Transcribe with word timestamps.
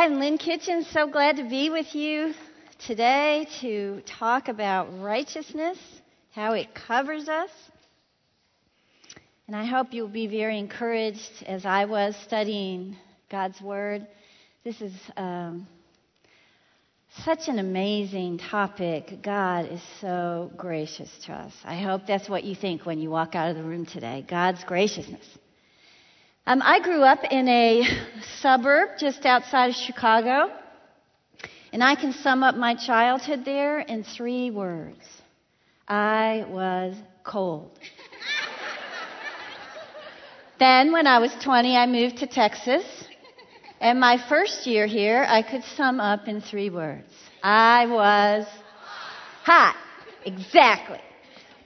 I'm 0.00 0.20
Lynn 0.20 0.38
Kitchen, 0.38 0.84
so 0.92 1.08
glad 1.08 1.38
to 1.38 1.42
be 1.42 1.70
with 1.70 1.92
you 1.92 2.32
today 2.86 3.48
to 3.60 4.00
talk 4.06 4.46
about 4.46 5.00
righteousness, 5.00 5.76
how 6.30 6.52
it 6.52 6.72
covers 6.72 7.28
us. 7.28 7.50
And 9.48 9.56
I 9.56 9.64
hope 9.64 9.88
you'll 9.90 10.06
be 10.06 10.28
very 10.28 10.56
encouraged 10.56 11.42
as 11.44 11.66
I 11.66 11.86
was 11.86 12.14
studying 12.24 12.96
God's 13.28 13.60
Word. 13.60 14.06
This 14.62 14.80
is 14.80 14.92
um, 15.16 15.66
such 17.24 17.48
an 17.48 17.58
amazing 17.58 18.38
topic. 18.38 19.20
God 19.20 19.66
is 19.66 19.82
so 20.00 20.52
gracious 20.56 21.10
to 21.26 21.32
us. 21.32 21.52
I 21.64 21.82
hope 21.82 22.02
that's 22.06 22.28
what 22.28 22.44
you 22.44 22.54
think 22.54 22.86
when 22.86 23.00
you 23.00 23.10
walk 23.10 23.34
out 23.34 23.50
of 23.50 23.56
the 23.56 23.64
room 23.64 23.84
today 23.84 24.24
God's 24.28 24.62
graciousness. 24.62 25.26
Um, 26.48 26.62
I 26.64 26.80
grew 26.80 27.02
up 27.02 27.24
in 27.30 27.46
a 27.46 27.82
suburb 28.40 28.92
just 28.98 29.26
outside 29.26 29.68
of 29.68 29.76
Chicago, 29.76 30.50
and 31.74 31.84
I 31.84 31.94
can 31.94 32.14
sum 32.14 32.42
up 32.42 32.54
my 32.54 32.74
childhood 32.74 33.44
there 33.44 33.80
in 33.80 34.02
three 34.02 34.50
words 34.50 34.96
I 35.86 36.46
was 36.48 36.96
cold. 37.22 37.78
then, 40.58 40.90
when 40.90 41.06
I 41.06 41.18
was 41.18 41.36
20, 41.44 41.76
I 41.76 41.84
moved 41.84 42.16
to 42.20 42.26
Texas. 42.26 42.86
And 43.78 44.00
my 44.00 44.16
first 44.30 44.66
year 44.66 44.86
here, 44.86 45.26
I 45.28 45.42
could 45.42 45.64
sum 45.76 46.00
up 46.00 46.28
in 46.28 46.40
three 46.40 46.70
words 46.70 47.12
I 47.42 47.84
was 47.84 48.46
hot. 49.42 49.76
Exactly. 50.24 51.00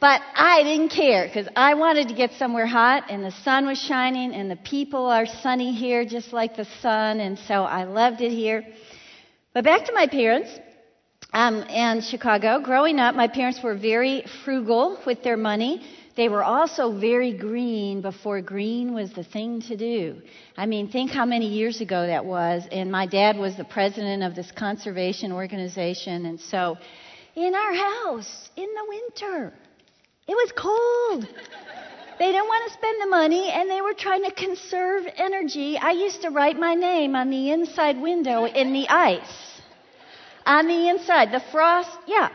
But 0.02 0.20
I 0.34 0.64
didn't 0.64 0.88
care 0.88 1.28
because 1.28 1.46
I 1.54 1.74
wanted 1.74 2.08
to 2.08 2.14
get 2.14 2.32
somewhere 2.32 2.66
hot 2.66 3.04
and 3.08 3.24
the 3.24 3.30
sun 3.30 3.66
was 3.66 3.78
shining 3.78 4.34
and 4.34 4.50
the 4.50 4.56
people 4.56 5.06
are 5.06 5.26
sunny 5.26 5.72
here 5.72 6.04
just 6.04 6.32
like 6.32 6.56
the 6.56 6.64
sun 6.80 7.20
and 7.20 7.38
so 7.38 7.62
I 7.62 7.84
loved 7.84 8.20
it 8.20 8.32
here. 8.32 8.64
But 9.54 9.62
back 9.62 9.84
to 9.84 9.92
my 9.92 10.08
parents 10.08 10.50
um, 11.32 11.64
and 11.68 12.02
Chicago. 12.02 12.58
Growing 12.58 12.98
up, 12.98 13.14
my 13.14 13.28
parents 13.28 13.60
were 13.62 13.76
very 13.76 14.24
frugal 14.44 14.98
with 15.06 15.22
their 15.22 15.36
money. 15.36 15.86
They 16.16 16.28
were 16.28 16.42
also 16.42 16.98
very 16.98 17.32
green 17.32 18.02
before 18.02 18.40
green 18.40 18.94
was 18.94 19.12
the 19.12 19.22
thing 19.22 19.60
to 19.68 19.76
do. 19.76 20.20
I 20.56 20.66
mean, 20.66 20.88
think 20.88 21.12
how 21.12 21.26
many 21.26 21.46
years 21.46 21.80
ago 21.80 22.08
that 22.08 22.24
was. 22.24 22.64
And 22.72 22.90
my 22.90 23.06
dad 23.06 23.36
was 23.36 23.56
the 23.56 23.70
president 23.78 24.24
of 24.24 24.34
this 24.34 24.50
conservation 24.50 25.30
organization. 25.30 26.26
And 26.26 26.40
so 26.40 26.76
in 27.36 27.54
our 27.54 27.72
house 27.72 28.50
in 28.56 28.66
the 28.66 28.84
winter, 28.88 29.52
it 30.26 30.34
was 30.34 30.52
cold. 30.56 31.26
They 32.18 32.30
didn't 32.30 32.46
want 32.46 32.68
to 32.68 32.74
spend 32.74 33.02
the 33.02 33.06
money 33.06 33.50
and 33.50 33.68
they 33.68 33.80
were 33.80 33.94
trying 33.94 34.24
to 34.24 34.30
conserve 34.30 35.04
energy. 35.16 35.76
I 35.76 35.90
used 35.90 36.22
to 36.22 36.30
write 36.30 36.56
my 36.56 36.74
name 36.74 37.16
on 37.16 37.30
the 37.30 37.50
inside 37.50 38.00
window 38.00 38.44
in 38.44 38.72
the 38.72 38.88
ice. 38.88 39.60
On 40.46 40.66
the 40.66 40.88
inside, 40.88 41.32
the 41.32 41.42
frost, 41.50 41.90
yeah. 42.06 42.30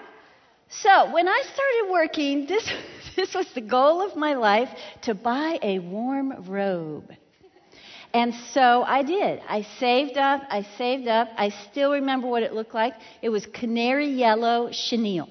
So 0.70 1.14
when 1.14 1.28
I 1.28 1.42
started 1.44 1.92
working, 1.92 2.48
this, 2.48 2.70
this 3.16 3.34
was 3.34 3.48
the 3.54 3.62
goal 3.62 4.02
of 4.02 4.16
my 4.16 4.34
life 4.34 4.70
to 5.04 5.16
buy 5.16 5.60
a 5.62 5.80
warm 5.80 6.34
robe. 6.48 7.10
And 8.14 8.34
so 8.52 8.84
I 8.84 9.04
did. 9.04 9.42
I 9.48 9.62
saved 9.80 10.18
up, 10.18 10.42
I 10.50 10.68
saved 10.78 11.08
up. 11.08 11.30
I 11.38 11.50
still 11.70 11.92
remember 11.92 12.28
what 12.28 12.44
it 12.44 12.54
looked 12.54 12.74
like. 12.74 12.94
It 13.22 13.30
was 13.30 13.46
canary 13.46 14.10
yellow 14.10 14.70
chenille. 14.72 15.30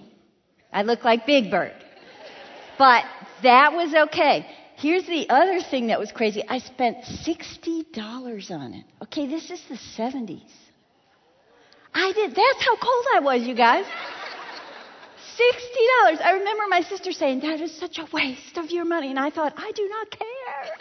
I 0.72 0.82
looked 0.82 1.04
like 1.04 1.26
Big 1.26 1.50
Bird. 1.50 1.74
But 2.78 3.04
that 3.42 3.72
was 3.72 3.94
okay. 4.08 4.46
Here's 4.76 5.06
the 5.06 5.28
other 5.30 5.60
thing 5.60 5.86
that 5.86 5.98
was 5.98 6.12
crazy. 6.12 6.44
I 6.46 6.58
spent 6.58 7.04
$60 7.04 8.50
on 8.50 8.74
it. 8.74 8.84
Okay, 9.04 9.26
this 9.26 9.50
is 9.50 9.62
the 9.68 9.76
70s. 9.76 10.42
I 11.94 12.12
did. 12.12 12.30
That's 12.30 12.64
how 12.64 12.76
cold 12.76 13.04
I 13.14 13.20
was, 13.20 13.42
you 13.42 13.54
guys. 13.54 13.86
$60. 13.86 13.90
I 16.22 16.32
remember 16.38 16.64
my 16.68 16.82
sister 16.82 17.12
saying, 17.12 17.40
That 17.40 17.60
is 17.60 17.74
such 17.78 17.98
a 17.98 18.06
waste 18.12 18.58
of 18.58 18.70
your 18.70 18.84
money. 18.84 19.08
And 19.08 19.18
I 19.18 19.30
thought, 19.30 19.54
I 19.56 19.72
do 19.72 19.88
not 19.88 20.10
care. 20.10 20.76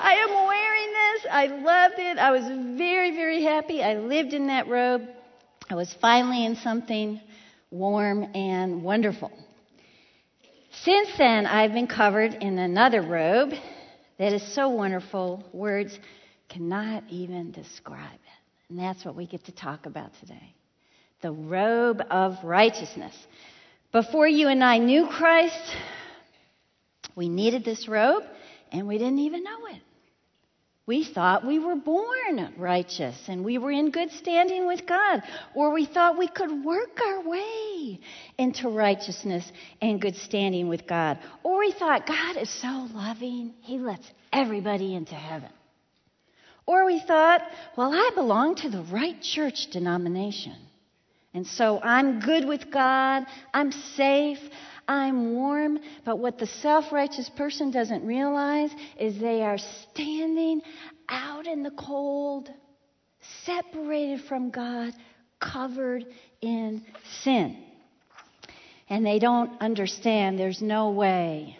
I 0.00 0.14
am 0.14 0.46
wearing 0.46 0.92
this. 0.92 1.26
I 1.30 1.46
loved 1.46 1.98
it. 1.98 2.18
I 2.18 2.30
was 2.30 2.44
very, 2.78 3.12
very 3.12 3.42
happy. 3.42 3.82
I 3.82 3.94
lived 3.94 4.32
in 4.32 4.46
that 4.46 4.68
robe. 4.68 5.02
I 5.70 5.74
was 5.74 5.94
finally 6.00 6.44
in 6.44 6.56
something 6.56 7.20
warm 7.70 8.24
and 8.34 8.82
wonderful. 8.82 9.30
Since 10.84 11.10
then, 11.16 11.46
I've 11.46 11.72
been 11.72 11.86
covered 11.86 12.34
in 12.34 12.58
another 12.58 13.02
robe 13.02 13.50
that 14.18 14.32
is 14.32 14.54
so 14.54 14.68
wonderful, 14.68 15.44
words 15.52 15.96
cannot 16.48 17.04
even 17.08 17.52
describe 17.52 18.14
it. 18.14 18.68
And 18.68 18.80
that's 18.80 19.04
what 19.04 19.14
we 19.14 19.26
get 19.26 19.44
to 19.44 19.52
talk 19.52 19.86
about 19.86 20.10
today 20.20 20.54
the 21.20 21.30
robe 21.30 22.02
of 22.10 22.34
righteousness. 22.42 23.14
Before 23.92 24.26
you 24.26 24.48
and 24.48 24.64
I 24.64 24.78
knew 24.78 25.06
Christ, 25.06 25.76
we 27.14 27.28
needed 27.28 27.64
this 27.64 27.86
robe, 27.86 28.24
and 28.72 28.88
we 28.88 28.98
didn't 28.98 29.20
even 29.20 29.44
know 29.44 29.66
it. 29.66 29.82
We 30.84 31.04
thought 31.04 31.46
we 31.46 31.60
were 31.60 31.76
born 31.76 32.54
righteous 32.56 33.16
and 33.28 33.44
we 33.44 33.56
were 33.58 33.70
in 33.70 33.90
good 33.90 34.10
standing 34.10 34.66
with 34.66 34.84
God, 34.84 35.22
or 35.54 35.72
we 35.72 35.86
thought 35.86 36.18
we 36.18 36.26
could 36.26 36.64
work 36.64 37.00
our 37.00 37.20
way 37.22 38.00
into 38.36 38.68
righteousness 38.68 39.50
and 39.80 40.00
good 40.00 40.16
standing 40.16 40.68
with 40.68 40.88
God, 40.88 41.18
or 41.44 41.60
we 41.60 41.70
thought 41.70 42.06
God 42.06 42.36
is 42.36 42.50
so 42.50 42.88
loving, 42.92 43.54
He 43.60 43.78
lets 43.78 44.10
everybody 44.32 44.94
into 44.96 45.14
heaven. 45.14 45.50
Or 46.66 46.84
we 46.84 47.00
thought, 47.00 47.42
well, 47.76 47.92
I 47.92 48.10
belong 48.14 48.56
to 48.56 48.70
the 48.70 48.82
right 48.82 49.20
church 49.20 49.68
denomination. 49.70 50.56
And 51.34 51.46
so 51.46 51.80
I'm 51.80 52.20
good 52.20 52.46
with 52.46 52.70
God, 52.70 53.24
I'm 53.54 53.72
safe, 53.72 54.38
I'm 54.88 55.34
warm. 55.34 55.78
But 56.04 56.18
what 56.18 56.38
the 56.38 56.46
self 56.46 56.92
righteous 56.92 57.28
person 57.30 57.70
doesn't 57.70 58.04
realize 58.06 58.70
is 58.98 59.18
they 59.18 59.42
are 59.42 59.58
standing 59.58 60.62
out 61.08 61.46
in 61.46 61.62
the 61.62 61.70
cold, 61.70 62.50
separated 63.44 64.22
from 64.22 64.50
God, 64.50 64.92
covered 65.40 66.04
in 66.40 66.84
sin. 67.22 67.56
And 68.88 69.06
they 69.06 69.18
don't 69.18 69.60
understand 69.60 70.38
there's 70.38 70.62
no 70.62 70.90
way 70.90 71.56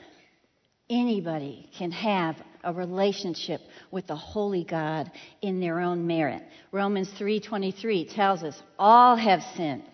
anybody 0.90 1.70
can 1.76 1.90
have 1.90 2.36
a 2.64 2.72
relationship 2.72 3.60
with 3.90 4.06
the 4.06 4.16
holy 4.16 4.64
God 4.64 5.10
in 5.40 5.60
their 5.60 5.80
own 5.80 6.06
merit. 6.06 6.42
Romans 6.70 7.10
3:23 7.18 8.04
tells 8.04 8.42
us 8.42 8.60
all 8.78 9.16
have 9.16 9.42
sinned 9.56 9.84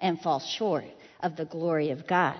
and 0.00 0.20
fall 0.20 0.40
short 0.40 0.84
of 1.20 1.36
the 1.36 1.44
glory 1.44 1.90
of 1.90 2.06
God. 2.06 2.38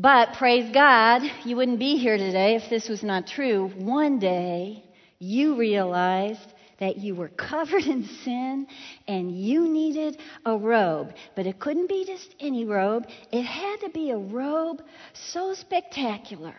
But 0.00 0.34
praise 0.34 0.72
God, 0.72 1.22
you 1.44 1.56
wouldn't 1.56 1.80
be 1.80 1.96
here 1.96 2.16
today 2.16 2.54
if 2.54 2.70
this 2.70 2.88
was 2.88 3.02
not 3.02 3.26
true. 3.26 3.72
One 3.74 4.20
day 4.20 4.84
you 5.18 5.56
realized 5.56 6.54
that 6.78 6.98
you 6.98 7.16
were 7.16 7.30
covered 7.30 7.82
in 7.82 8.04
sin 8.04 8.68
and 9.08 9.36
you 9.36 9.68
needed 9.68 10.20
a 10.46 10.56
robe. 10.56 11.14
But 11.34 11.48
it 11.48 11.58
couldn't 11.58 11.88
be 11.88 12.04
just 12.06 12.32
any 12.38 12.64
robe, 12.64 13.06
it 13.32 13.42
had 13.42 13.80
to 13.80 13.88
be 13.88 14.12
a 14.12 14.16
robe 14.16 14.82
so 15.14 15.52
spectacular 15.54 16.54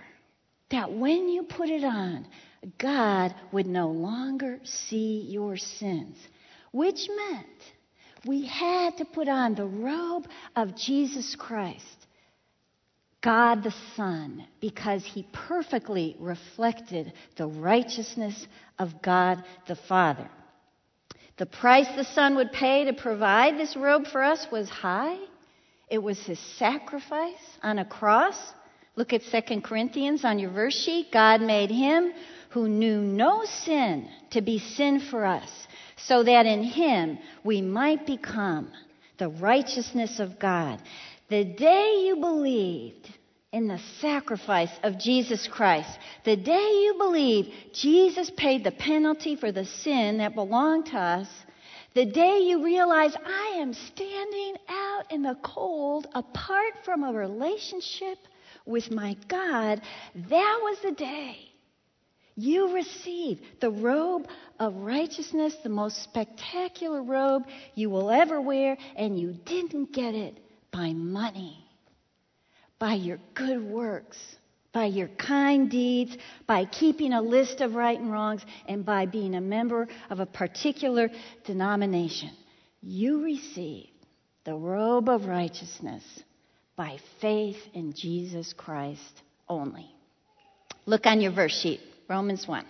that 0.69 0.91
when 0.91 1.29
you 1.29 1.43
put 1.43 1.69
it 1.69 1.85
on, 1.85 2.27
God 2.77 3.33
would 3.53 3.67
no 3.67 3.87
longer 3.87 4.59
see 4.65 5.25
your 5.29 5.55
sins, 5.55 6.17
which 6.73 7.07
meant 7.07 7.47
we 8.25 8.45
had 8.45 8.97
to 8.97 9.05
put 9.05 9.29
on 9.29 9.55
the 9.55 9.65
robe 9.65 10.27
of 10.57 10.75
Jesus 10.75 11.37
Christ. 11.39 11.98
God 13.21 13.63
the 13.63 13.73
Son 13.95 14.45
because 14.61 15.03
he 15.03 15.27
perfectly 15.33 16.15
reflected 16.19 17.11
the 17.35 17.47
righteousness 17.47 18.47
of 18.77 19.01
God 19.01 19.43
the 19.67 19.75
Father. 19.75 20.29
The 21.37 21.45
price 21.45 21.87
the 21.95 22.05
Son 22.05 22.35
would 22.35 22.51
pay 22.51 22.85
to 22.85 22.93
provide 22.93 23.57
this 23.57 23.75
robe 23.75 24.07
for 24.07 24.23
us 24.23 24.47
was 24.51 24.69
high. 24.69 25.17
It 25.89 25.99
was 25.99 26.19
his 26.19 26.39
sacrifice 26.57 27.57
on 27.63 27.79
a 27.79 27.85
cross. 27.85 28.37
Look 28.95 29.13
at 29.13 29.21
2 29.23 29.61
Corinthians 29.61 30.23
on 30.23 30.39
your 30.39 30.51
verse 30.51 30.75
sheet. 30.75 31.11
God 31.11 31.41
made 31.41 31.71
him 31.71 32.13
who 32.49 32.67
knew 32.67 33.01
no 33.01 33.43
sin 33.45 34.09
to 34.31 34.41
be 34.41 34.59
sin 34.59 34.99
for 34.99 35.25
us, 35.25 35.49
so 35.97 36.23
that 36.23 36.45
in 36.45 36.63
him 36.63 37.19
we 37.43 37.61
might 37.61 38.05
become 38.05 38.71
the 39.17 39.29
righteousness 39.29 40.19
of 40.19 40.39
God. 40.39 40.81
The 41.29 41.45
day 41.45 42.05
you 42.07 42.15
believed 42.15 43.07
in 43.51 43.67
the 43.67 43.79
sacrifice 43.99 44.71
of 44.83 44.99
Jesus 44.99 45.47
Christ, 45.47 45.89
the 46.23 46.35
day 46.35 46.53
you 46.83 46.95
believe 46.97 47.53
Jesus 47.73 48.31
paid 48.37 48.63
the 48.63 48.71
penalty 48.71 49.35
for 49.35 49.51
the 49.51 49.65
sin 49.65 50.19
that 50.19 50.35
belonged 50.35 50.87
to 50.87 50.97
us, 50.97 51.27
the 51.95 52.05
day 52.05 52.39
you 52.39 52.63
realize 52.63 53.15
I 53.15 53.57
am 53.59 53.73
standing 53.73 54.55
out 54.69 55.11
in 55.11 55.23
the 55.23 55.37
cold 55.43 56.07
apart 56.13 56.73
from 56.85 57.03
a 57.03 57.11
relationship 57.11 58.19
with 58.65 58.91
my 58.91 59.17
God, 59.27 59.81
that 60.29 60.59
was 60.61 60.77
the 60.83 60.91
day 60.91 61.49
You 62.35 62.73
receive 62.73 63.41
the 63.59 63.71
robe 63.71 64.27
of 64.59 64.75
righteousness, 64.75 65.55
the 65.61 65.69
most 65.69 66.01
spectacular 66.03 67.03
robe 67.03 67.43
you 67.75 67.89
will 67.89 68.09
ever 68.09 68.39
wear, 68.39 68.77
and 68.95 69.19
you 69.19 69.33
didn't 69.33 69.91
get 69.91 70.15
it 70.15 70.37
by 70.71 70.93
money, 70.93 71.65
by 72.79 72.93
your 72.93 73.19
good 73.35 73.61
works, 73.61 74.17
by 74.71 74.85
your 74.85 75.09
kind 75.09 75.69
deeds, 75.69 76.17
by 76.47 76.65
keeping 76.65 77.13
a 77.13 77.21
list 77.21 77.61
of 77.61 77.75
right 77.75 77.99
and 77.99 78.11
wrongs, 78.11 78.41
and 78.67 78.85
by 78.85 79.05
being 79.05 79.35
a 79.35 79.41
member 79.41 79.87
of 80.09 80.19
a 80.19 80.25
particular 80.25 81.09
denomination. 81.45 82.31
You 82.81 83.23
receive 83.23 83.89
the 84.45 84.55
robe 84.55 85.09
of 85.09 85.25
righteousness 85.25 86.03
by 86.75 86.97
faith 87.19 87.57
in 87.73 87.93
Jesus 87.93 88.53
Christ 88.53 89.21
only. 89.49 89.87
Look 90.85 91.05
on 91.05 91.19
your 91.19 91.33
verse 91.33 91.59
sheet. 91.59 91.81
Romans 92.07 92.47
1. 92.47 92.65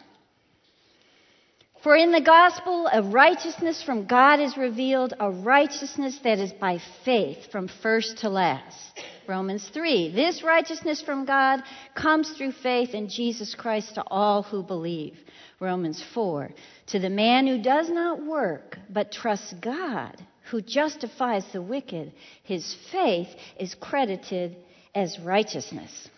For 1.81 1.95
in 1.95 2.11
the 2.11 2.19
gospel 2.19 2.89
a 2.91 3.01
righteousness 3.01 3.81
from 3.81 4.05
God 4.05 4.41
is 4.41 4.57
revealed 4.57 5.13
a 5.17 5.31
righteousness 5.31 6.19
that 6.23 6.37
is 6.37 6.51
by 6.51 6.81
faith 7.05 7.49
from 7.53 7.69
first 7.81 8.17
to 8.17 8.29
last. 8.29 8.99
Romans 9.29 9.65
3. 9.73 10.11
This 10.11 10.43
righteousness 10.43 11.01
from 11.01 11.23
God 11.23 11.61
comes 11.95 12.31
through 12.31 12.51
faith 12.51 12.89
in 12.89 13.07
Jesus 13.07 13.55
Christ 13.55 13.95
to 13.95 14.03
all 14.07 14.43
who 14.43 14.61
believe. 14.61 15.17
Romans 15.61 16.03
4. 16.13 16.51
To 16.87 16.99
the 16.99 17.09
man 17.09 17.47
who 17.47 17.61
does 17.61 17.89
not 17.89 18.25
work, 18.25 18.77
but 18.89 19.13
trusts 19.13 19.53
God, 19.61 20.21
who 20.51 20.61
justifies 20.61 21.45
the 21.53 21.61
wicked, 21.61 22.11
his 22.43 22.75
faith 22.91 23.29
is 23.57 23.73
credited 23.75 24.57
as 24.93 25.17
righteousness. 25.19 26.09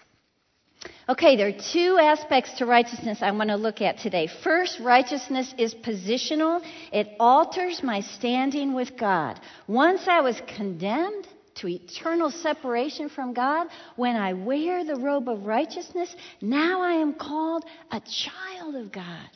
Okay, 1.07 1.35
there 1.35 1.47
are 1.47 1.73
two 1.73 1.97
aspects 1.99 2.53
to 2.59 2.65
righteousness 2.65 3.19
I 3.21 3.31
want 3.31 3.49
to 3.49 3.55
look 3.55 3.81
at 3.81 3.97
today. 3.99 4.27
First, 4.27 4.79
righteousness 4.79 5.53
is 5.57 5.75
positional. 5.75 6.63
It 6.91 7.09
alters 7.19 7.83
my 7.83 8.01
standing 8.01 8.73
with 8.73 8.97
God. 8.97 9.39
Once 9.67 10.07
I 10.07 10.21
was 10.21 10.41
condemned 10.55 11.27
to 11.55 11.67
eternal 11.67 12.31
separation 12.31 13.09
from 13.09 13.33
God, 13.33 13.67
when 13.95 14.15
I 14.15 14.33
wear 14.33 14.85
the 14.85 14.95
robe 14.95 15.27
of 15.27 15.45
righteousness, 15.45 16.15
now 16.39 16.81
I 16.81 16.93
am 16.93 17.13
called 17.13 17.65
a 17.91 17.99
child 17.99 18.75
of 18.75 18.91
God. 18.91 19.29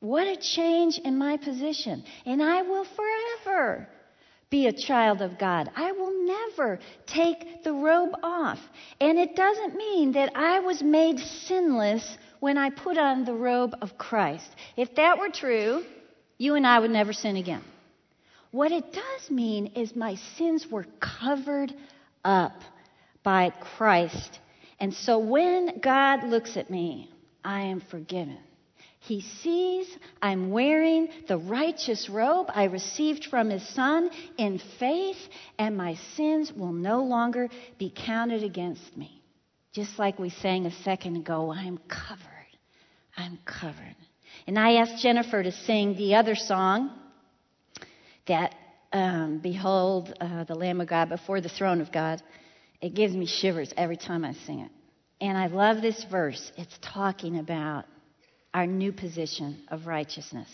What 0.00 0.26
a 0.26 0.36
change 0.36 0.98
in 0.98 1.18
my 1.18 1.36
position. 1.36 2.04
And 2.26 2.42
I 2.42 2.62
will 2.62 2.84
forever 2.84 3.88
be 4.54 4.68
a 4.68 4.72
child 4.72 5.20
of 5.20 5.36
God. 5.36 5.68
I 5.74 5.90
will 5.90 6.24
never 6.24 6.78
take 7.06 7.64
the 7.64 7.72
robe 7.72 8.12
off. 8.22 8.60
And 9.00 9.18
it 9.18 9.34
doesn't 9.34 9.74
mean 9.74 10.12
that 10.12 10.30
I 10.36 10.60
was 10.60 10.80
made 10.80 11.18
sinless 11.18 12.16
when 12.38 12.56
I 12.56 12.70
put 12.70 12.96
on 12.96 13.24
the 13.24 13.32
robe 13.32 13.74
of 13.82 13.98
Christ. 13.98 14.48
If 14.76 14.94
that 14.94 15.18
were 15.18 15.30
true, 15.30 15.82
you 16.38 16.54
and 16.54 16.64
I 16.64 16.78
would 16.78 16.92
never 16.92 17.12
sin 17.12 17.34
again. 17.34 17.64
What 18.52 18.70
it 18.70 18.92
does 18.92 19.28
mean 19.28 19.72
is 19.74 19.96
my 19.96 20.14
sins 20.36 20.68
were 20.70 20.86
covered 21.00 21.74
up 22.24 22.62
by 23.24 23.50
Christ. 23.76 24.38
And 24.78 24.94
so 24.94 25.18
when 25.18 25.80
God 25.80 26.22
looks 26.22 26.56
at 26.56 26.70
me, 26.70 27.10
I 27.44 27.62
am 27.62 27.80
forgiven. 27.80 28.38
He 29.04 29.20
sees 29.20 29.86
I'm 30.22 30.50
wearing 30.50 31.08
the 31.28 31.36
righteous 31.36 32.08
robe 32.08 32.46
I 32.48 32.64
received 32.64 33.26
from 33.26 33.50
his 33.50 33.66
son 33.74 34.08
in 34.38 34.58
faith, 34.78 35.18
and 35.58 35.76
my 35.76 35.96
sins 36.16 36.50
will 36.50 36.72
no 36.72 37.02
longer 37.04 37.50
be 37.78 37.92
counted 37.94 38.42
against 38.42 38.96
me. 38.96 39.20
Just 39.74 39.98
like 39.98 40.18
we 40.18 40.30
sang 40.30 40.64
a 40.64 40.70
second 40.84 41.16
ago, 41.16 41.52
I'm 41.52 41.76
covered. 41.86 42.56
I'm 43.14 43.38
covered. 43.44 43.96
And 44.46 44.58
I 44.58 44.76
asked 44.76 45.02
Jennifer 45.02 45.42
to 45.42 45.52
sing 45.52 45.96
the 45.96 46.14
other 46.14 46.34
song 46.34 46.90
that, 48.26 48.54
um, 48.90 49.38
Behold 49.38 50.14
uh, 50.18 50.44
the 50.44 50.54
Lamb 50.54 50.80
of 50.80 50.88
God 50.88 51.10
before 51.10 51.42
the 51.42 51.50
throne 51.50 51.82
of 51.82 51.92
God. 51.92 52.22
It 52.80 52.94
gives 52.94 53.14
me 53.14 53.26
shivers 53.26 53.70
every 53.76 53.98
time 53.98 54.24
I 54.24 54.32
sing 54.46 54.60
it. 54.60 54.70
And 55.20 55.36
I 55.36 55.48
love 55.48 55.82
this 55.82 56.02
verse. 56.10 56.52
It's 56.56 56.78
talking 56.80 57.38
about 57.38 57.84
our 58.54 58.66
new 58.66 58.92
position 58.92 59.60
of 59.68 59.86
righteousness. 59.86 60.48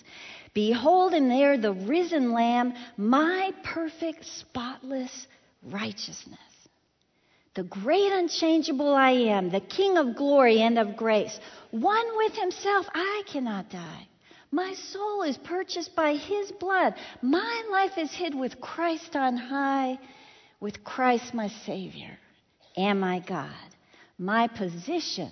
Behold, 0.54 1.12
and 1.12 1.30
there 1.30 1.58
the 1.58 1.72
risen 1.72 2.32
Lamb, 2.32 2.72
my 2.96 3.52
perfect, 3.62 4.24
spotless 4.24 5.26
righteousness. 5.62 6.38
The 7.54 7.64
great 7.64 8.10
unchangeable 8.10 8.94
I 8.94 9.10
am, 9.10 9.50
the 9.50 9.60
King 9.60 9.98
of 9.98 10.16
glory 10.16 10.62
and 10.62 10.78
of 10.78 10.96
grace, 10.96 11.38
one 11.70 12.16
with 12.16 12.34
himself, 12.34 12.86
I 12.94 13.22
cannot 13.26 13.70
die. 13.70 14.08
My 14.50 14.72
soul 14.74 15.22
is 15.22 15.36
purchased 15.36 15.94
by 15.94 16.14
his 16.14 16.50
blood. 16.52 16.94
My 17.22 17.62
life 17.70 17.98
is 17.98 18.12
hid 18.12 18.34
with 18.34 18.60
Christ 18.60 19.14
on 19.14 19.36
high, 19.36 19.98
with 20.58 20.82
Christ 20.82 21.34
my 21.34 21.48
Savior 21.48 22.18
and 22.76 23.00
my 23.00 23.20
God. 23.20 23.50
My 24.18 24.48
position 24.48 25.30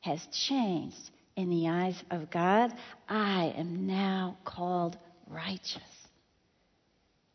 has 0.00 0.26
changed 0.32 1.10
in 1.38 1.50
the 1.50 1.68
eyes 1.68 1.94
of 2.10 2.32
God, 2.32 2.72
I 3.08 3.54
am 3.56 3.86
now 3.86 4.36
called 4.44 4.98
righteous. 5.28 5.78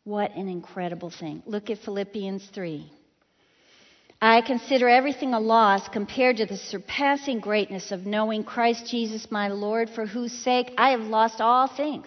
What 0.04 0.36
an 0.36 0.46
incredible 0.46 1.08
thing. 1.08 1.42
Look 1.46 1.70
at 1.70 1.78
Philippians 1.78 2.44
3. 2.52 2.92
I 4.20 4.42
consider 4.42 4.90
everything 4.90 5.32
a 5.32 5.40
loss 5.40 5.88
compared 5.88 6.36
to 6.36 6.44
the 6.44 6.58
surpassing 6.58 7.40
greatness 7.40 7.92
of 7.92 8.04
knowing 8.04 8.44
Christ 8.44 8.90
Jesus 8.90 9.30
my 9.30 9.48
Lord, 9.48 9.88
for 9.88 10.04
whose 10.04 10.32
sake 10.32 10.74
I 10.76 10.90
have 10.90 11.00
lost 11.00 11.40
all 11.40 11.66
things, 11.66 12.06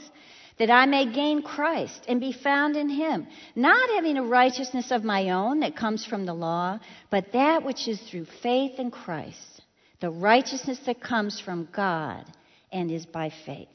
that 0.60 0.70
I 0.70 0.86
may 0.86 1.12
gain 1.12 1.42
Christ 1.42 2.06
and 2.08 2.20
be 2.20 2.32
found 2.32 2.76
in 2.76 2.90
him, 2.90 3.26
not 3.56 3.90
having 3.96 4.18
a 4.18 4.24
righteousness 4.24 4.92
of 4.92 5.04
my 5.04 5.32
own 5.32 5.62
that 5.62 5.76
comes 5.76 6.06
from 6.06 6.28
the 6.28 6.36
law, 6.36 6.80
but 7.10 7.32
that 7.34 7.66
which 7.66 7.88
is 7.88 8.00
through 8.00 8.26
faith 8.44 8.78
in 8.78 8.92
Christ 8.92 9.57
the 10.00 10.10
righteousness 10.10 10.80
that 10.86 11.02
comes 11.02 11.40
from 11.40 11.68
God 11.72 12.26
and 12.72 12.92
is 12.92 13.06
by 13.06 13.32
faith. 13.46 13.68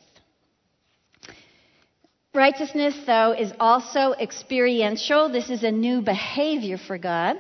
Righteousness, 2.34 2.96
though, 3.06 3.32
is 3.32 3.52
also 3.60 4.12
experiential. 4.12 5.28
This 5.28 5.50
is 5.50 5.64
a 5.64 5.70
new 5.70 6.00
behavior 6.00 6.78
for 6.78 6.96
God. 6.96 7.36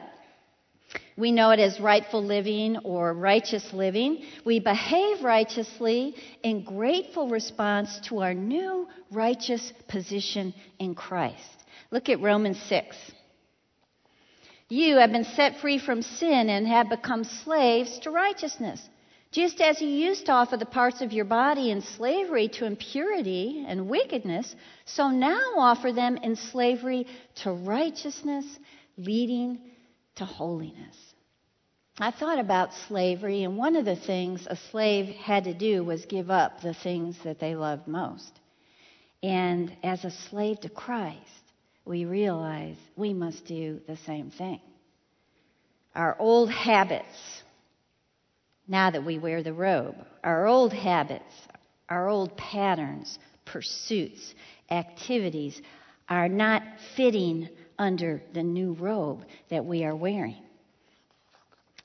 We 1.16 1.32
know 1.32 1.50
it 1.50 1.58
as 1.58 1.80
rightful 1.80 2.24
living 2.24 2.78
or 2.78 3.12
righteous 3.14 3.72
living. 3.72 4.24
We 4.44 4.60
behave 4.60 5.22
righteously 5.22 6.14
in 6.42 6.64
grateful 6.64 7.28
response 7.28 8.00
to 8.08 8.22
our 8.22 8.34
new 8.34 8.88
righteous 9.10 9.72
position 9.88 10.54
in 10.78 10.94
Christ. 10.94 11.36
Look 11.90 12.08
at 12.08 12.20
Romans 12.20 12.60
6. 12.68 12.96
You 14.72 14.96
have 14.96 15.12
been 15.12 15.24
set 15.24 15.58
free 15.58 15.76
from 15.76 16.00
sin 16.00 16.48
and 16.48 16.66
have 16.66 16.88
become 16.88 17.24
slaves 17.24 17.98
to 17.98 18.10
righteousness. 18.10 18.80
Just 19.30 19.60
as 19.60 19.82
you 19.82 19.88
used 19.88 20.24
to 20.24 20.32
offer 20.32 20.56
the 20.56 20.64
parts 20.64 21.02
of 21.02 21.12
your 21.12 21.26
body 21.26 21.70
in 21.70 21.82
slavery 21.82 22.48
to 22.54 22.64
impurity 22.64 23.66
and 23.68 23.90
wickedness, 23.90 24.56
so 24.86 25.10
now 25.10 25.42
offer 25.58 25.92
them 25.92 26.16
in 26.16 26.36
slavery 26.36 27.06
to 27.42 27.52
righteousness, 27.52 28.46
leading 28.96 29.60
to 30.14 30.24
holiness. 30.24 30.96
I 31.98 32.10
thought 32.10 32.38
about 32.38 32.72
slavery, 32.88 33.44
and 33.44 33.58
one 33.58 33.76
of 33.76 33.84
the 33.84 33.96
things 33.96 34.46
a 34.46 34.56
slave 34.56 35.14
had 35.16 35.44
to 35.44 35.52
do 35.52 35.84
was 35.84 36.06
give 36.06 36.30
up 36.30 36.62
the 36.62 36.72
things 36.72 37.18
that 37.24 37.38
they 37.38 37.54
loved 37.56 37.86
most. 37.86 38.40
And 39.22 39.70
as 39.82 40.06
a 40.06 40.10
slave 40.10 40.60
to 40.60 40.70
Christ, 40.70 41.41
we 41.84 42.04
realize 42.04 42.76
we 42.96 43.12
must 43.12 43.44
do 43.46 43.80
the 43.86 43.96
same 43.98 44.30
thing. 44.30 44.60
Our 45.94 46.16
old 46.18 46.50
habits, 46.50 47.42
now 48.66 48.90
that 48.90 49.04
we 49.04 49.18
wear 49.18 49.42
the 49.42 49.52
robe, 49.52 49.96
our 50.24 50.46
old 50.46 50.72
habits, 50.72 51.34
our 51.88 52.08
old 52.08 52.36
patterns, 52.36 53.18
pursuits, 53.44 54.34
activities 54.70 55.60
are 56.08 56.28
not 56.28 56.62
fitting 56.96 57.48
under 57.78 58.22
the 58.32 58.42
new 58.42 58.72
robe 58.72 59.24
that 59.50 59.64
we 59.64 59.84
are 59.84 59.96
wearing. 59.96 60.42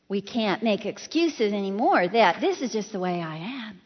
We 0.09 0.21
can't 0.21 0.63
make 0.63 0.85
excuses 0.85 1.51
anymore 1.51 2.07
that 2.07 2.39
this 2.39 2.61
is 2.61 2.71
just 2.71 2.91
the 2.91 2.99
way 2.99 3.21
I 3.21 3.37
am. 3.37 3.81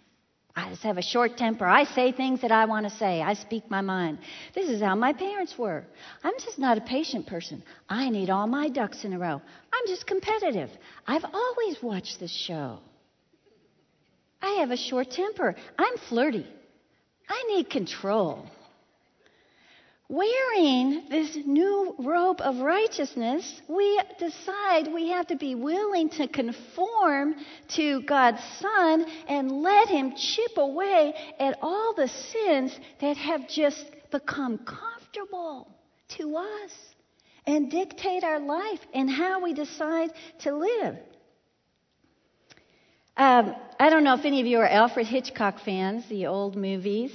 I 0.55 0.70
just 0.70 0.84
have 0.84 0.98
a 0.98 1.01
short 1.01 1.38
temper. 1.38 1.65
I 1.65 1.86
say 1.86 2.12
things 2.12 2.41
that 2.41 2.51
I 2.51 2.65
want 2.65 2.86
to 2.88 2.96
say. 2.98 3.22
I 3.22 3.34
speak 3.36 3.70
my 3.70 3.81
mind. 3.81 4.20
This 4.53 4.70
is 4.70 4.81
how 4.81 4.96
my 4.96 5.13
parents 5.13 5.58
were. 5.58 5.86
I'm 6.24 6.34
just 6.39 6.60
not 6.60 6.77
a 6.77 6.81
patient 6.81 7.27
person. 7.27 7.63
I 7.88 8.10
need 8.10 8.29
all 8.29 8.48
my 8.48 8.70
ducks 8.70 9.05
in 9.05 9.13
a 9.13 9.20
row. 9.20 9.41
I'm 9.74 9.88
just 9.88 10.05
competitive. 10.05 10.70
I've 11.08 11.24
always 11.24 11.81
watched 11.81 12.20
this 12.20 12.31
show. 12.31 12.79
I 14.41 14.60
have 14.60 14.72
a 14.72 14.77
short 14.77 15.12
temper. 15.12 15.55
I'm 15.77 15.98
flirty. 16.10 16.48
I 17.29 17.43
need 17.55 17.70
control. 17.70 18.46
Wearing 20.12 21.03
this 21.10 21.38
new 21.46 21.96
robe 21.98 22.41
of 22.41 22.58
righteousness, 22.58 23.62
we 23.70 24.01
decide 24.20 24.94
we 24.94 25.08
have 25.08 25.25
to 25.27 25.38
be 25.38 25.56
willing 25.56 26.10
to 26.10 26.27
conform 26.27 27.34
to 27.70 28.01
God's 28.01 28.44
Son 28.60 29.06
and 29.30 29.50
let 29.63 29.88
Him 29.88 30.13
chip 30.18 30.58
away 30.58 31.13
at 31.39 31.58
all 31.62 31.94
the 31.94 32.10
sins 32.10 32.77
that 33.00 33.15
have 33.15 33.48
just 33.48 33.86
become 34.12 34.58
comfortable 34.58 35.74
to 36.18 36.36
us 36.36 36.72
and 37.48 37.72
dictate 37.72 38.25
our 38.25 38.41
life 38.41 38.82
and 38.94 39.10
how 39.10 39.41
we 39.41 39.53
decide 39.53 40.12
to 40.39 40.53
live. 40.53 40.98
Um, 43.15 43.56
I 43.80 43.89
don't 43.89 44.03
know 44.03 44.15
if 44.15 44.25
any 44.25 44.41
of 44.41 44.48
you 44.48 44.60
are 44.60 44.68
Alfred 44.68 45.08
Hitchcock 45.08 45.60
fans, 45.60 46.08
the 46.10 46.27
old 46.27 46.58
movies. 46.58 47.12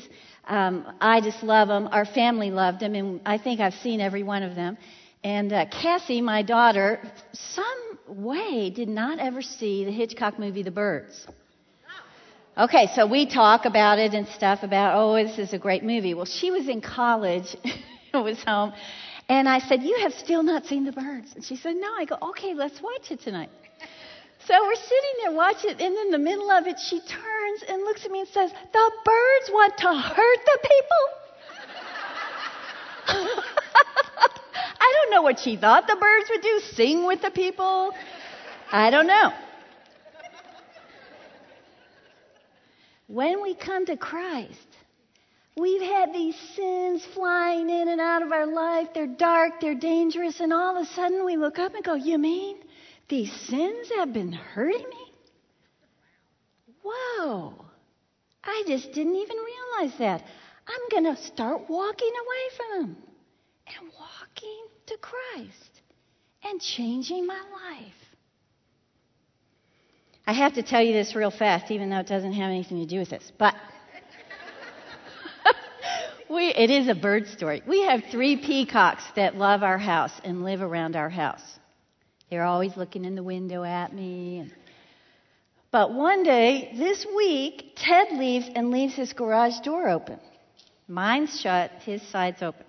Um, 0.47 0.87
I 1.01 1.21
just 1.21 1.43
love 1.43 1.69
them. 1.69 1.89
Our 1.91 2.05
family 2.05 2.51
loved 2.51 2.81
them, 2.81 2.95
and 2.95 3.21
I 3.27 3.39
think 3.39 3.61
I've 3.61 3.75
seen 3.75 4.01
every 4.01 4.23
one 4.23 4.43
of 4.43 4.55
them. 4.55 4.79
And 5.25 5.53
uh, 5.53 5.67
Cassie, 5.67 6.21
my 6.21 6.43
daughter, 6.43 7.01
some 7.33 7.99
way 8.07 8.71
did 8.71 8.89
not 8.89 9.19
ever 9.19 9.43
see 9.43 9.85
the 9.85 9.91
Hitchcock 9.91 10.39
movie 10.39 10.63
The 10.63 10.71
Birds. 10.71 11.27
Okay, 12.59 12.89
so 12.95 13.07
we 13.07 13.27
talk 13.27 13.67
about 13.67 13.99
it 13.99 14.15
and 14.15 14.27
stuff 14.29 14.61
about, 14.63 14.97
oh, 14.97 15.23
this 15.23 15.39
is 15.39 15.53
a 15.53 15.59
great 15.59 15.85
movie. 15.85 16.15
Well, 16.15 16.25
she 16.25 16.51
was 16.51 16.69
in 16.69 16.81
college, 16.81 17.55
was 18.15 18.43
home, 18.45 18.73
and 19.29 19.49
I 19.49 19.59
said, 19.59 19.83
You 19.83 19.99
have 20.03 20.15
still 20.15 20.43
not 20.43 20.65
seen 20.65 20.85
The 20.85 20.93
Birds. 20.93 21.33
And 21.35 21.45
she 21.45 21.57
said, 21.57 21.75
No. 21.77 21.89
I 21.99 22.05
go, 22.05 22.17
Okay, 22.31 22.55
let's 22.55 22.81
watch 22.81 23.11
it 23.11 23.21
tonight. 23.21 23.51
So 24.47 24.55
we're 24.63 24.77
sitting 24.77 25.15
there 25.23 25.33
watching 25.33 25.71
it, 25.71 25.81
and 25.81 25.97
in 25.97 26.11
the 26.13 26.19
middle 26.19 26.53
of 26.53 26.69
it, 26.69 26.79
she 26.79 27.01
turns 27.01 27.65
and 27.69 27.83
looks 27.83 28.05
at 28.05 28.13
me 28.13 28.21
and 28.21 28.29
says, 28.29 28.53
The 28.73 28.93
birds 29.05 29.51
want 29.51 29.77
to 29.79 29.93
hurt 29.93 30.39
the 30.45 30.59
people? 30.63 31.03
I 34.79 34.93
don't 34.95 35.11
know 35.11 35.23
what 35.23 35.41
she 35.41 35.57
thought 35.57 35.89
the 35.89 35.97
birds 35.97 36.31
would 36.31 36.43
do 36.43 36.61
sing 36.75 37.07
with 37.07 37.23
the 37.23 37.33
people. 37.33 37.93
I 38.71 38.91
don't 38.91 39.09
know. 39.09 39.33
When 43.09 43.43
we 43.43 43.57
come 43.57 43.87
to 43.87 43.97
Christ, 43.97 44.69
we've 45.57 45.83
had 45.83 46.13
these 46.13 46.37
sins 46.55 47.05
flying 47.15 47.69
in 47.69 47.89
and 47.89 48.01
out 48.01 48.23
of 48.23 48.31
our 48.31 48.47
life. 48.47 48.89
They're 48.95 49.09
dark, 49.09 49.61
they're 49.61 49.75
dangerous, 49.75 50.39
and 50.39 50.53
all 50.53 50.77
of 50.77 50.83
a 50.85 50.87
sudden 50.87 51.25
we 51.25 51.37
look 51.37 51.59
up 51.59 51.75
and 51.75 51.83
go, 51.85 51.95
You 51.95 52.19
mean 52.19 52.59
these 53.09 53.33
sins 53.33 53.91
have 53.97 54.13
been 54.13 54.33
hurting 54.33 54.89
me? 54.89 55.13
Whoa. 56.83 57.55
I 58.43 58.65
just 58.67 58.93
didn't 58.93 59.17
even 59.17 59.37
realize 59.37 59.99
that. 59.99 60.23
I'm 60.69 60.89
going 60.91 61.15
to 61.15 61.23
start 61.23 61.63
walking 61.69 62.13
away 62.13 62.57
from 62.57 62.81
them 62.81 62.97
and 63.67 63.93
walking 63.99 64.67
to 64.87 64.97
Christ 64.99 65.83
and 66.45 66.61
changing 66.61 67.27
my 67.27 67.41
life. 67.53 67.93
I 70.27 70.33
have 70.33 70.55
to 70.55 70.63
tell 70.63 70.83
you 70.83 70.93
this 70.93 71.15
real 71.15 71.31
fast, 71.31 71.71
even 71.71 71.91
though 71.91 72.01
it 72.01 72.09
doesn't 72.09 72.33
have 72.33 72.51
anything 72.51 72.81
to 72.81 72.87
do 72.87 72.99
with 72.99 73.11
this. 73.11 73.33
But 73.39 73.55
we, 76.31 76.49
it 76.49 76.71
is 76.71 76.89
a 76.89 76.95
bird 76.95 77.29
story. 77.29 77.63
We 77.67 77.83
have 77.83 78.03
three 78.11 78.37
peacocks 78.37 79.05
that 79.15 79.37
love 79.37 79.63
our 79.63 79.79
house 79.79 80.13
and 80.25 80.45
live 80.45 80.63
around 80.63 80.97
our 80.97 81.11
house. 81.11 81.56
They're 82.31 82.45
always 82.45 82.77
looking 82.77 83.05
in 83.05 83.15
the 83.15 83.23
window 83.23 83.63
at 83.63 83.95
me. 83.95 84.51
But 85.71 85.93
one 85.93 86.23
day, 86.23 86.73
this 86.77 87.07
week, 87.15 87.73
Ted 87.77 88.09
leaves 88.13 88.49
and 88.55 88.71
leaves 88.71 88.95
his 88.95 89.13
garage 89.13 89.61
door 89.61 89.89
open. 89.89 90.19
Mine's 90.89 91.41
shut, 91.41 91.71
his 91.85 92.03
side's 92.03 92.43
open. 92.43 92.65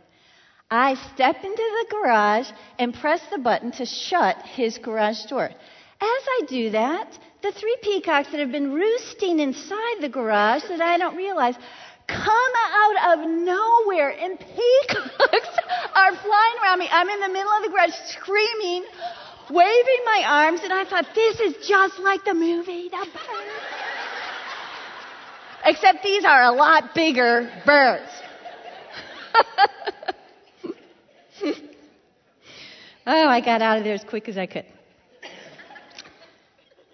I 0.70 0.96
step 1.14 1.38
into 1.44 1.56
the 1.56 1.86
garage 1.90 2.50
and 2.78 2.94
press 2.94 3.22
the 3.32 3.38
button 3.40 3.72
to 3.74 3.86
shut 3.86 4.38
his 4.44 4.78
garage 4.78 5.24
door. 5.30 5.46
As 5.46 5.54
I 6.02 6.42
do 6.48 6.72
that, 6.72 7.18
the 7.42 7.52
three 7.52 7.78
peacocks 7.82 8.30
that 8.32 8.40
have 8.40 8.52
been 8.52 8.74
roosting 8.74 9.40
inside 9.40 10.02
the 10.02 10.10
garage 10.10 10.64
that 10.68 10.82
I 10.82 10.98
don't 10.98 11.16
realize 11.16 11.56
come 12.08 12.52
out 12.74 13.20
of 13.20 13.30
nowhere 13.30 14.10
and 14.10 14.40
peacocks 14.40 15.58
are 15.96 16.16
flying 16.16 16.56
around 16.62 16.80
me. 16.80 16.88
I'm 16.92 17.10
in 17.10 17.20
the 17.22 17.30
middle 17.30 17.52
of 17.52 17.64
the 17.64 17.70
garage 17.70 17.96
screaming, 18.10 18.86
waving 19.50 20.02
my 20.06 20.24
arms, 20.26 20.62
and 20.64 20.74
I 20.74 20.86
thought, 20.86 21.06
this 21.16 21.40
is 21.40 21.68
just 21.68 22.00
like 22.00 22.26
the 22.26 22.34
movie, 22.34 22.90
The 22.90 22.98
Birds. 22.98 23.12
Except 25.66 26.04
these 26.04 26.24
are 26.24 26.44
a 26.44 26.52
lot 26.52 26.96
bigger 26.96 27.52
birds. 27.66 28.10
oh, 33.06 33.28
I 33.28 33.42
got 33.42 33.62
out 33.62 33.80
of 33.80 33.84
there 33.84 33.96
as 33.96 34.04
quick 34.04 34.30
as 34.30 34.38
I 34.38 34.46
could. 34.46 34.66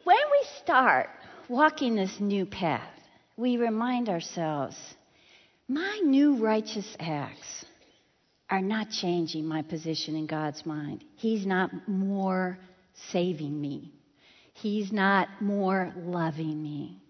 When 0.03 0.17
we 0.17 0.47
start 0.61 1.09
walking 1.47 1.95
this 1.95 2.19
new 2.19 2.45
path, 2.45 2.89
we 3.37 3.55
remind 3.57 4.09
ourselves 4.09 4.75
my 5.67 5.99
new 6.03 6.43
righteous 6.43 6.95
acts 6.99 7.62
are 8.53 8.61
not 8.61 8.91
changing 8.91 9.47
my 9.47 9.63
position 9.63 10.15
in 10.15 10.27
God's 10.27 10.63
mind. 10.63 11.03
He's 11.15 11.43
not 11.43 11.71
more 11.87 12.59
saving 13.11 13.59
me, 13.59 13.91
He's 14.53 14.91
not 14.91 15.27
more 15.41 15.91
loving 15.97 16.61
me. 16.61 17.01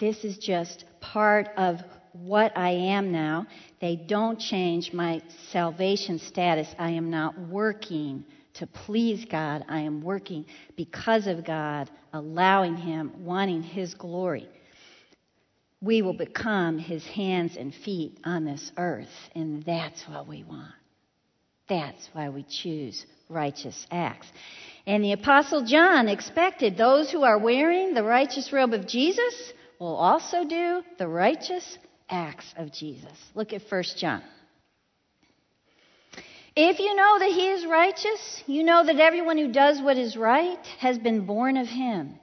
This 0.00 0.24
is 0.24 0.36
just 0.38 0.84
part 1.00 1.48
of 1.56 1.76
what 2.12 2.58
I 2.58 2.70
am 2.70 3.12
now. 3.12 3.46
They 3.80 3.94
don't 3.94 4.40
change 4.40 4.92
my 4.92 5.22
salvation 5.52 6.18
status. 6.18 6.66
I 6.80 6.90
am 6.90 7.10
not 7.10 7.38
working 7.38 8.24
to 8.54 8.66
please 8.66 9.24
God. 9.24 9.64
I 9.68 9.82
am 9.82 10.02
working 10.02 10.46
because 10.76 11.28
of 11.28 11.44
God, 11.44 11.88
allowing 12.12 12.76
Him, 12.76 13.12
wanting 13.24 13.62
His 13.62 13.94
glory 13.94 14.48
we 15.80 16.02
will 16.02 16.14
become 16.14 16.78
his 16.78 17.04
hands 17.06 17.56
and 17.56 17.74
feet 17.74 18.18
on 18.24 18.44
this 18.44 18.72
earth. 18.76 19.30
And 19.34 19.64
that's 19.64 20.02
what 20.08 20.26
we 20.26 20.44
want. 20.44 20.72
That's 21.68 22.08
why 22.12 22.28
we 22.28 22.44
choose 22.44 23.04
righteous 23.28 23.86
acts. 23.90 24.28
And 24.86 25.02
the 25.02 25.12
Apostle 25.12 25.64
John 25.64 26.08
expected 26.08 26.76
those 26.76 27.10
who 27.10 27.24
are 27.24 27.38
wearing 27.38 27.92
the 27.92 28.04
righteous 28.04 28.52
robe 28.52 28.72
of 28.72 28.86
Jesus 28.86 29.52
will 29.78 29.96
also 29.96 30.44
do 30.44 30.82
the 30.98 31.08
righteous 31.08 31.78
acts 32.08 32.54
of 32.56 32.72
Jesus. 32.72 33.12
Look 33.34 33.52
at 33.52 33.62
1 33.68 33.82
John. 33.96 34.22
If 36.54 36.78
you 36.78 36.94
know 36.94 37.18
that 37.18 37.32
he 37.32 37.48
is 37.50 37.66
righteous, 37.66 38.42
you 38.46 38.62
know 38.62 38.84
that 38.86 38.98
everyone 38.98 39.36
who 39.36 39.52
does 39.52 39.82
what 39.82 39.98
is 39.98 40.16
right 40.16 40.64
has 40.78 40.98
been 40.98 41.26
born 41.26 41.58
of 41.58 41.66
him. 41.66 42.14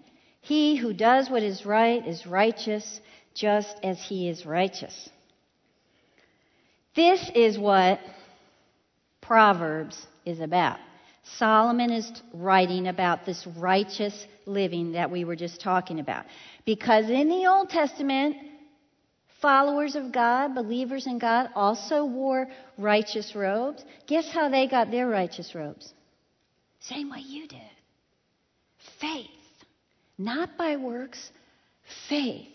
He 0.41 0.75
who 0.75 0.93
does 0.93 1.29
what 1.29 1.43
is 1.43 1.65
right 1.65 2.05
is 2.07 2.25
righteous 2.25 2.99
just 3.33 3.75
as 3.83 4.01
he 4.01 4.29
is 4.29 4.45
righteous. 4.45 5.09
This 6.95 7.31
is 7.33 7.57
what 7.57 7.99
Proverbs 9.21 10.05
is 10.25 10.39
about. 10.39 10.79
Solomon 11.37 11.91
is 11.91 12.11
writing 12.33 12.87
about 12.87 13.25
this 13.25 13.47
righteous 13.57 14.27
living 14.45 14.91
that 14.91 15.09
we 15.09 15.23
were 15.23 15.35
just 15.35 15.61
talking 15.61 15.99
about. 15.99 16.25
Because 16.65 17.09
in 17.09 17.29
the 17.29 17.47
Old 17.47 17.69
Testament, 17.69 18.35
followers 19.41 19.95
of 19.95 20.11
God, 20.11 20.53
believers 20.53 21.07
in 21.07 21.19
God, 21.19 21.49
also 21.55 22.05
wore 22.05 22.47
righteous 22.77 23.33
robes. 23.35 23.83
Guess 24.05 24.29
how 24.31 24.49
they 24.49 24.67
got 24.67 24.91
their 24.91 25.07
righteous 25.07 25.55
robes? 25.55 25.93
Same 26.81 27.09
way 27.09 27.19
you 27.19 27.47
did. 27.47 27.61
Faith. 28.99 29.29
Not 30.17 30.57
by 30.57 30.75
works, 30.75 31.31
faith 32.07 32.52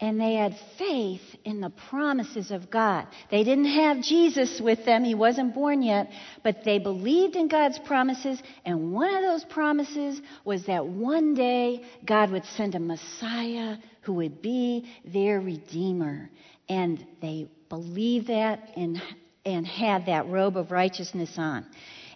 and 0.00 0.20
they 0.20 0.34
had 0.34 0.56
faith 0.76 1.22
in 1.44 1.60
the 1.60 1.70
promises 1.70 2.50
of 2.50 2.70
God. 2.70 3.06
They 3.30 3.44
didn't 3.44 3.66
have 3.66 4.02
Jesus 4.02 4.60
with 4.60 4.84
them, 4.84 5.04
he 5.04 5.14
wasn't 5.14 5.54
born 5.54 5.82
yet, 5.82 6.10
but 6.42 6.64
they 6.64 6.78
believed 6.78 7.36
in 7.36 7.48
God's 7.48 7.78
promises, 7.78 8.42
and 8.64 8.92
one 8.92 9.14
of 9.14 9.22
those 9.22 9.44
promises 9.44 10.20
was 10.44 10.66
that 10.66 10.86
one 10.86 11.34
day 11.34 11.84
God 12.04 12.30
would 12.30 12.44
send 12.56 12.74
a 12.74 12.80
Messiah 12.80 13.76
who 14.02 14.14
would 14.14 14.42
be 14.42 14.90
their 15.04 15.40
Redeemer. 15.40 16.30
And 16.68 17.04
they 17.20 17.48
believed 17.68 18.28
that 18.28 18.70
and, 18.76 19.00
and 19.44 19.66
had 19.66 20.06
that 20.06 20.26
robe 20.28 20.56
of 20.56 20.70
righteousness 20.70 21.34
on. 21.36 21.66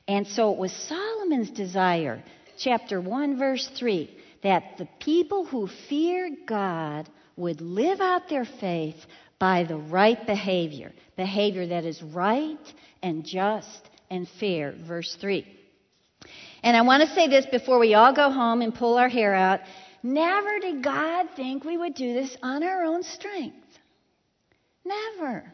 And 0.06 0.26
so 0.26 0.52
it 0.52 0.58
was 0.58 0.72
Solomon's 0.72 1.50
desire, 1.50 2.22
chapter 2.58 3.00
1, 3.00 3.38
verse 3.38 3.68
3, 3.78 4.10
that 4.42 4.78
the 4.78 4.88
people 5.00 5.44
who 5.44 5.68
fear 5.88 6.30
God 6.46 7.08
would 7.38 7.60
live 7.60 8.00
out 8.00 8.28
their 8.28 8.44
faith 8.44 8.96
by 9.38 9.64
the 9.64 9.76
right 9.76 10.26
behavior, 10.26 10.92
behavior 11.16 11.66
that 11.68 11.84
is 11.84 12.02
right 12.02 12.74
and 13.02 13.24
just 13.24 13.88
and 14.10 14.28
fair. 14.40 14.74
Verse 14.86 15.16
3. 15.20 15.46
And 16.62 16.76
I 16.76 16.82
want 16.82 17.02
to 17.08 17.14
say 17.14 17.28
this 17.28 17.46
before 17.46 17.78
we 17.78 17.94
all 17.94 18.12
go 18.12 18.30
home 18.30 18.60
and 18.62 18.74
pull 18.74 18.98
our 18.98 19.08
hair 19.08 19.34
out. 19.34 19.60
Never 20.02 20.58
did 20.58 20.82
God 20.82 21.28
think 21.36 21.64
we 21.64 21.76
would 21.76 21.94
do 21.94 22.12
this 22.12 22.36
on 22.42 22.62
our 22.62 22.82
own 22.82 23.02
strength. 23.02 23.56
Never. 24.84 25.52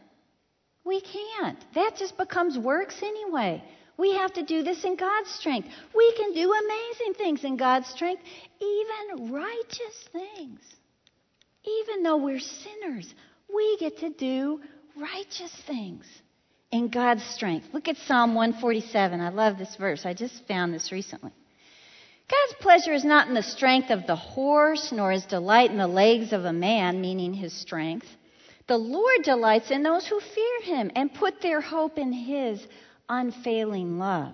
We 0.85 1.01
can't. 1.01 1.59
That 1.75 1.97
just 1.97 2.17
becomes 2.17 2.59
works 2.59 3.03
anyway. 3.03 3.63
We 3.97 4.15
have 4.15 4.33
to 4.35 4.43
do 4.43 4.63
this 4.63 4.85
in 4.85 4.97
God's 4.97 5.31
strength. 5.31 5.69
We 5.95 6.13
can 6.17 6.33
do 6.33 6.53
amazing 6.53 7.15
things 7.15 7.45
in 7.45 7.57
God's 7.57 7.89
strength, 7.89 8.23
even 8.61 9.33
righteous 9.33 10.09
things. 10.13 10.61
Even 11.65 12.03
though 12.03 12.19
we're 12.19 12.41
sinners, 12.41 13.13
we 13.55 13.77
get 13.79 13.99
to 13.99 14.11
do 14.11 14.61
righteous 14.97 15.53
things 15.67 16.05
in 16.71 16.89
God's 16.89 17.25
strength. 17.25 17.67
Look 17.73 17.89
at 17.89 17.97
Psalm 17.97 18.35
147. 18.35 19.21
I 19.21 19.31
love 19.31 19.59
this 19.59 19.77
verse. 19.77 20.05
I 20.05 20.15
just 20.15 20.47
found 20.47 20.75
this 20.75 20.93
recently. 20.93 21.33
God's 22.29 22.61
pleasure 22.61 22.93
is 22.93 23.05
not 23.05 23.29
in 23.29 23.35
the 23.35 23.43
strength 23.43 23.91
of 23.91 24.07
the 24.07 24.17
horse, 24.17 24.91
nor 24.93 25.13
his 25.13 25.27
delight 25.27 25.71
in 25.71 25.77
the 25.77 25.87
legs 25.87 26.33
of 26.33 26.45
a 26.45 26.53
man, 26.53 27.01
meaning 27.01 27.35
his 27.35 27.53
strength. 27.53 28.07
The 28.67 28.79
Lord 28.79 29.23
delights 29.25 29.71
in 29.71 29.83
those 29.83 30.07
who 30.07 30.21
fear 30.21 30.63
him 30.63 30.91
and 30.97 31.13
put 31.13 31.43
their 31.43 31.61
hope 31.61 31.99
in 31.99 32.13
his 32.13 32.67
unfailing 33.09 33.99
love. 33.99 34.33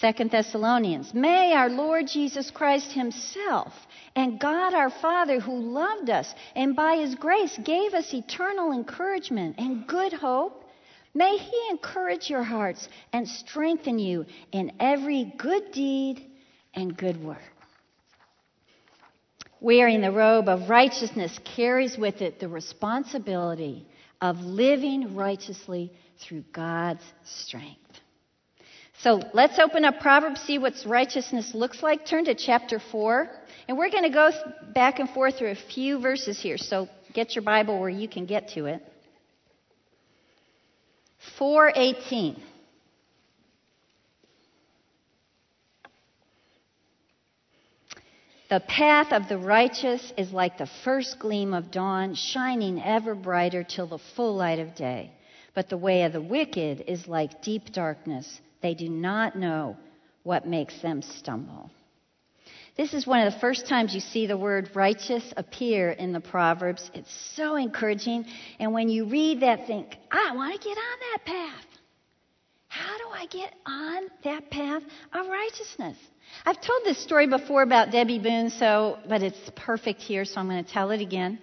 Second 0.00 0.30
Thessalonians, 0.30 1.12
may 1.12 1.52
our 1.52 1.68
Lord 1.68 2.06
Jesus 2.06 2.50
Christ 2.50 2.90
himself 2.92 3.74
and 4.16 4.40
God 4.40 4.72
our 4.72 4.88
Father 4.88 5.40
who 5.40 5.60
loved 5.60 6.08
us 6.08 6.34
and 6.56 6.74
by 6.74 6.96
his 6.96 7.14
grace 7.16 7.58
gave 7.62 7.92
us 7.92 8.14
eternal 8.14 8.72
encouragement 8.72 9.56
and 9.58 9.86
good 9.86 10.14
hope, 10.14 10.64
may 11.12 11.36
he 11.36 11.68
encourage 11.70 12.30
your 12.30 12.42
hearts 12.42 12.88
and 13.12 13.28
strengthen 13.28 13.98
you 13.98 14.24
in 14.52 14.72
every 14.80 15.34
good 15.36 15.70
deed 15.70 16.24
and 16.72 16.96
good 16.96 17.22
work. 17.22 17.38
Wearing 19.60 20.00
the 20.00 20.12
robe 20.12 20.48
of 20.48 20.70
righteousness 20.70 21.38
carries 21.54 21.98
with 21.98 22.22
it 22.22 22.40
the 22.40 22.48
responsibility 22.48 23.86
of 24.22 24.40
living 24.40 25.14
righteously 25.14 25.92
through 26.20 26.44
God's 26.52 27.04
strength. 27.24 27.89
So 29.02 29.22
let's 29.32 29.58
open 29.58 29.86
up 29.86 30.00
Proverbs, 30.00 30.42
see 30.42 30.58
what 30.58 30.74
righteousness 30.84 31.54
looks 31.54 31.82
like. 31.82 32.04
Turn 32.04 32.26
to 32.26 32.34
chapter 32.34 32.78
4. 32.78 33.30
And 33.66 33.78
we're 33.78 33.90
going 33.90 34.04
to 34.04 34.10
go 34.10 34.30
back 34.74 34.98
and 34.98 35.08
forth 35.08 35.38
through 35.38 35.52
a 35.52 35.54
few 35.54 36.00
verses 36.00 36.38
here. 36.38 36.58
So 36.58 36.86
get 37.14 37.34
your 37.34 37.42
Bible 37.42 37.80
where 37.80 37.88
you 37.88 38.08
can 38.08 38.26
get 38.26 38.48
to 38.50 38.66
it. 38.66 38.82
418. 41.38 42.42
The 48.50 48.60
path 48.60 49.12
of 49.12 49.28
the 49.28 49.38
righteous 49.38 50.12
is 50.18 50.30
like 50.32 50.58
the 50.58 50.68
first 50.84 51.18
gleam 51.20 51.54
of 51.54 51.70
dawn, 51.70 52.14
shining 52.14 52.82
ever 52.82 53.14
brighter 53.14 53.64
till 53.64 53.86
the 53.86 54.00
full 54.14 54.36
light 54.36 54.58
of 54.58 54.74
day. 54.74 55.12
But 55.54 55.70
the 55.70 55.78
way 55.78 56.02
of 56.02 56.12
the 56.12 56.20
wicked 56.20 56.84
is 56.86 57.08
like 57.08 57.42
deep 57.42 57.72
darkness. 57.72 58.40
They 58.62 58.74
do 58.74 58.88
not 58.88 59.36
know 59.36 59.76
what 60.22 60.46
makes 60.46 60.80
them 60.82 61.02
stumble. 61.02 61.70
This 62.76 62.94
is 62.94 63.06
one 63.06 63.26
of 63.26 63.32
the 63.32 63.40
first 63.40 63.66
times 63.66 63.94
you 63.94 64.00
see 64.00 64.26
the 64.26 64.38
word 64.38 64.70
righteous 64.74 65.34
appear 65.36 65.90
in 65.90 66.12
the 66.12 66.20
Proverbs. 66.20 66.90
It's 66.94 67.10
so 67.34 67.56
encouraging. 67.56 68.24
And 68.58 68.72
when 68.72 68.88
you 68.88 69.06
read 69.06 69.40
that, 69.40 69.66
think, 69.66 69.96
I 70.10 70.34
want 70.34 70.60
to 70.60 70.68
get 70.68 70.78
on 70.78 70.98
that 71.12 71.24
path. 71.26 71.66
How 72.68 72.96
do 72.98 73.04
I 73.12 73.26
get 73.26 73.52
on 73.66 74.02
that 74.24 74.50
path 74.50 74.82
of 75.12 75.26
righteousness? 75.26 75.98
I've 76.46 76.60
told 76.60 76.82
this 76.84 77.02
story 77.02 77.26
before 77.26 77.62
about 77.62 77.90
Debby 77.90 78.20
Boone, 78.20 78.50
so 78.50 78.98
but 79.08 79.22
it's 79.22 79.50
perfect 79.56 80.00
here, 80.00 80.24
so 80.24 80.40
I'm 80.40 80.48
going 80.48 80.64
to 80.64 80.72
tell 80.72 80.92
it 80.92 81.00
again. 81.00 81.40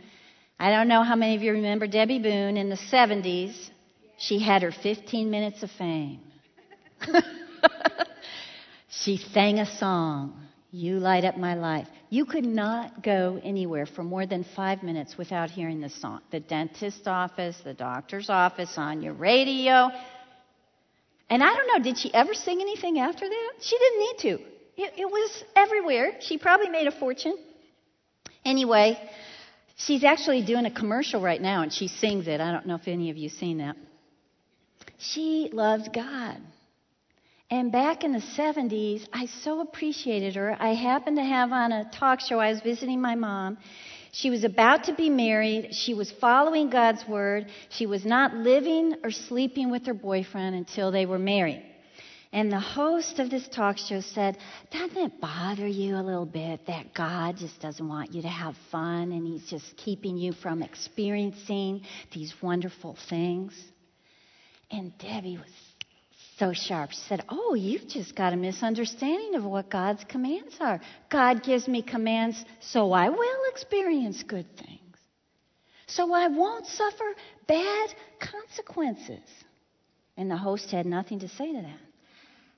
I 0.58 0.72
don't 0.72 0.88
know 0.88 1.04
how 1.04 1.16
many 1.16 1.36
of 1.36 1.44
you 1.44 1.52
remember 1.52 1.86
Debby 1.86 2.20
Boone 2.20 2.56
in 2.56 2.70
the 2.70 2.80
70s. 2.92 3.70
She 4.18 4.40
had 4.40 4.64
her 4.64 4.72
15 4.72 5.30
minutes 5.30 5.62
of 5.62 5.70
fame. 5.78 6.22
she 8.90 9.18
sang 9.18 9.60
a 9.60 9.78
song, 9.78 10.48
You 10.72 11.00
Light 11.00 11.26
Up 11.26 11.38
My 11.38 11.56
Life. 11.56 11.88
You 12.10 12.26
could 12.26 12.46
not 12.46 13.04
go 13.04 13.40
anywhere 13.44 13.86
for 13.86 14.04
more 14.04 14.26
than 14.26 14.46
five 14.56 14.84
minutes 14.84 15.18
without 15.18 15.50
hearing 15.50 15.82
this 15.82 16.00
song. 16.00 16.22
The 16.32 16.40
dentist's 16.40 17.08
office, 17.08 17.58
the 17.64 17.74
doctor's 17.74 18.30
office, 18.30 18.78
on 18.78 19.02
your 19.02 19.14
radio. 19.14 19.90
And 21.30 21.44
I 21.44 21.54
don't 21.54 21.68
know, 21.68 21.84
did 21.84 21.98
she 21.98 22.14
ever 22.14 22.34
sing 22.34 22.62
anything 22.62 23.00
after 23.00 23.28
that? 23.28 23.54
She 23.62 23.78
didn't 23.78 24.00
need 24.00 24.18
to. 24.20 24.30
It, 24.78 24.94
it 24.98 25.06
was 25.06 25.44
everywhere. 25.56 26.18
She 26.22 26.38
probably 26.38 26.70
made 26.70 26.88
a 26.88 26.92
fortune. 26.92 27.38
Anyway, 28.46 28.98
she's 29.76 30.04
actually 30.06 30.46
doing 30.46 30.66
a 30.66 30.72
commercial 30.72 31.22
right 31.22 31.42
now 31.42 31.64
and 31.64 31.74
she 31.74 31.90
sings 31.90 32.28
it. 32.28 32.40
I 32.40 32.52
don't 32.52 32.66
know 32.66 32.76
if 32.76 32.88
any 32.88 33.10
of 33.10 33.18
you 33.18 33.28
seen 33.28 33.58
that. 33.58 33.76
She 34.98 35.50
loved 35.52 35.94
God. 35.94 36.38
And 37.50 37.72
back 37.72 38.04
in 38.04 38.12
the 38.12 38.24
70s, 38.38 39.08
I 39.14 39.28
so 39.28 39.62
appreciated 39.62 40.36
her. 40.36 40.56
I 40.60 40.74
happened 40.74 41.16
to 41.16 41.24
have 41.24 41.54
on 41.54 41.72
a 41.72 41.90
talk 41.92 42.20
show, 42.20 42.40
I 42.40 42.52
was 42.52 42.60
visiting 42.60 43.00
my 43.00 43.16
mom. 43.16 43.58
She 44.12 44.30
was 44.30 44.44
about 44.44 44.86
to 44.86 44.94
be 44.94 45.10
married. 45.10 45.74
She 45.74 45.94
was 45.94 46.12
following 46.20 46.70
God's 46.70 47.08
word. 47.08 47.48
She 47.70 47.86
was 47.86 48.06
not 48.06 48.34
living 48.34 48.96
or 49.04 49.12
sleeping 49.12 49.72
with 49.72 49.86
her 49.86 49.94
boyfriend 49.94 50.56
until 50.56 50.92
they 50.92 51.06
were 51.06 51.20
married. 51.20 51.64
And 52.34 52.52
the 52.52 52.60
host 52.60 53.20
of 53.20 53.30
this 53.30 53.48
talk 53.48 53.78
show 53.78 54.02
said, 54.02 54.38
Doesn't 54.72 54.98
it 54.98 55.22
bother 55.22 55.68
you 55.68 55.96
a 55.96 56.04
little 56.04 56.26
bit 56.26 56.68
that 56.68 56.94
God 56.94 57.38
just 57.38 57.62
doesn't 57.62 57.88
want 57.88 58.14
you 58.14 58.24
to 58.24 58.28
have 58.28 58.56
fun 58.72 59.14
and 59.14 59.26
He's 59.26 59.50
just 59.50 59.78
keeping 59.78 60.18
you 60.18 60.34
from 60.34 60.62
experiencing 60.62 61.84
these 62.12 62.34
wonderful 62.42 62.98
things? 63.08 63.54
And 64.70 64.98
Debby 64.98 65.38
was 65.38 65.67
so 66.38 66.54
sharp. 66.54 66.92
She 66.92 67.00
said, 67.08 67.24
Oh, 67.30 67.54
you've 67.56 67.88
just 67.88 68.16
got 68.16 68.34
a 68.34 68.38
misunderstanding 68.38 69.36
of 69.36 69.44
what 69.44 69.70
God's 69.70 70.04
commands 70.06 70.56
are. 70.60 70.80
God 71.10 71.44
gives 71.44 71.68
me 71.68 71.82
commands 71.82 72.44
so 72.60 72.92
I 72.92 73.10
will 73.10 73.42
experience 73.50 74.24
good 74.24 74.46
things, 74.58 74.98
so 75.88 76.14
I 76.14 76.28
won't 76.28 76.68
suffer 76.68 77.16
bad 77.48 77.90
consequences. 78.20 79.28
And 80.16 80.32
the 80.32 80.38
host 80.38 80.72
had 80.72 80.86
nothing 80.86 81.20
to 81.20 81.30
say 81.30 81.54
to 81.54 81.62
that. 81.62 81.80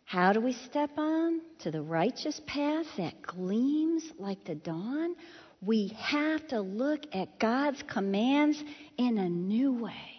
How 0.06 0.34
do 0.34 0.42
we 0.42 0.54
step 0.54 0.92
on 0.98 1.42
to 1.60 1.72
the 1.72 1.82
righteous 1.82 2.42
path 2.48 2.86
that 2.98 3.22
gleams 3.22 4.04
like 4.18 4.44
the 4.44 4.56
dawn? 4.56 5.16
We 5.62 5.96
have 6.00 6.48
to 6.48 6.62
look 6.62 7.02
at 7.14 7.38
God's 7.38 7.84
commands 7.84 8.64
in 8.98 9.18
a 9.18 9.30
new 9.30 9.74
way. 9.74 10.19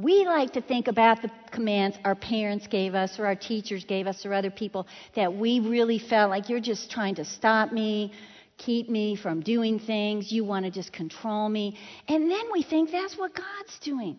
We 0.00 0.24
like 0.24 0.52
to 0.52 0.60
think 0.60 0.86
about 0.86 1.22
the 1.22 1.30
commands 1.50 1.98
our 2.04 2.14
parents 2.14 2.68
gave 2.68 2.94
us 2.94 3.18
or 3.18 3.26
our 3.26 3.34
teachers 3.34 3.84
gave 3.84 4.06
us 4.06 4.24
or 4.24 4.32
other 4.32 4.50
people 4.50 4.86
that 5.16 5.34
we 5.34 5.58
really 5.58 5.98
felt 5.98 6.30
like 6.30 6.48
you're 6.48 6.60
just 6.60 6.88
trying 6.88 7.16
to 7.16 7.24
stop 7.24 7.72
me, 7.72 8.12
keep 8.58 8.88
me 8.88 9.16
from 9.16 9.40
doing 9.40 9.80
things, 9.80 10.30
you 10.30 10.44
want 10.44 10.64
to 10.66 10.70
just 10.70 10.92
control 10.92 11.48
me. 11.48 11.76
And 12.06 12.30
then 12.30 12.44
we 12.52 12.62
think 12.62 12.92
that's 12.92 13.18
what 13.18 13.34
God's 13.34 13.76
doing. 13.80 14.16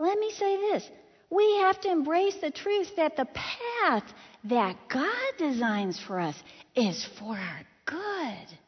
Let 0.00 0.18
me 0.18 0.32
say 0.32 0.56
this 0.56 0.90
we 1.30 1.58
have 1.58 1.80
to 1.82 1.90
embrace 1.92 2.34
the 2.40 2.50
truth 2.50 2.96
that 2.96 3.14
the 3.16 3.26
path 3.26 4.02
that 4.44 4.76
God 4.88 5.32
designs 5.38 6.00
for 6.00 6.18
us 6.18 6.34
is 6.74 7.08
for 7.20 7.36
our 7.36 7.60
good. 7.86 8.58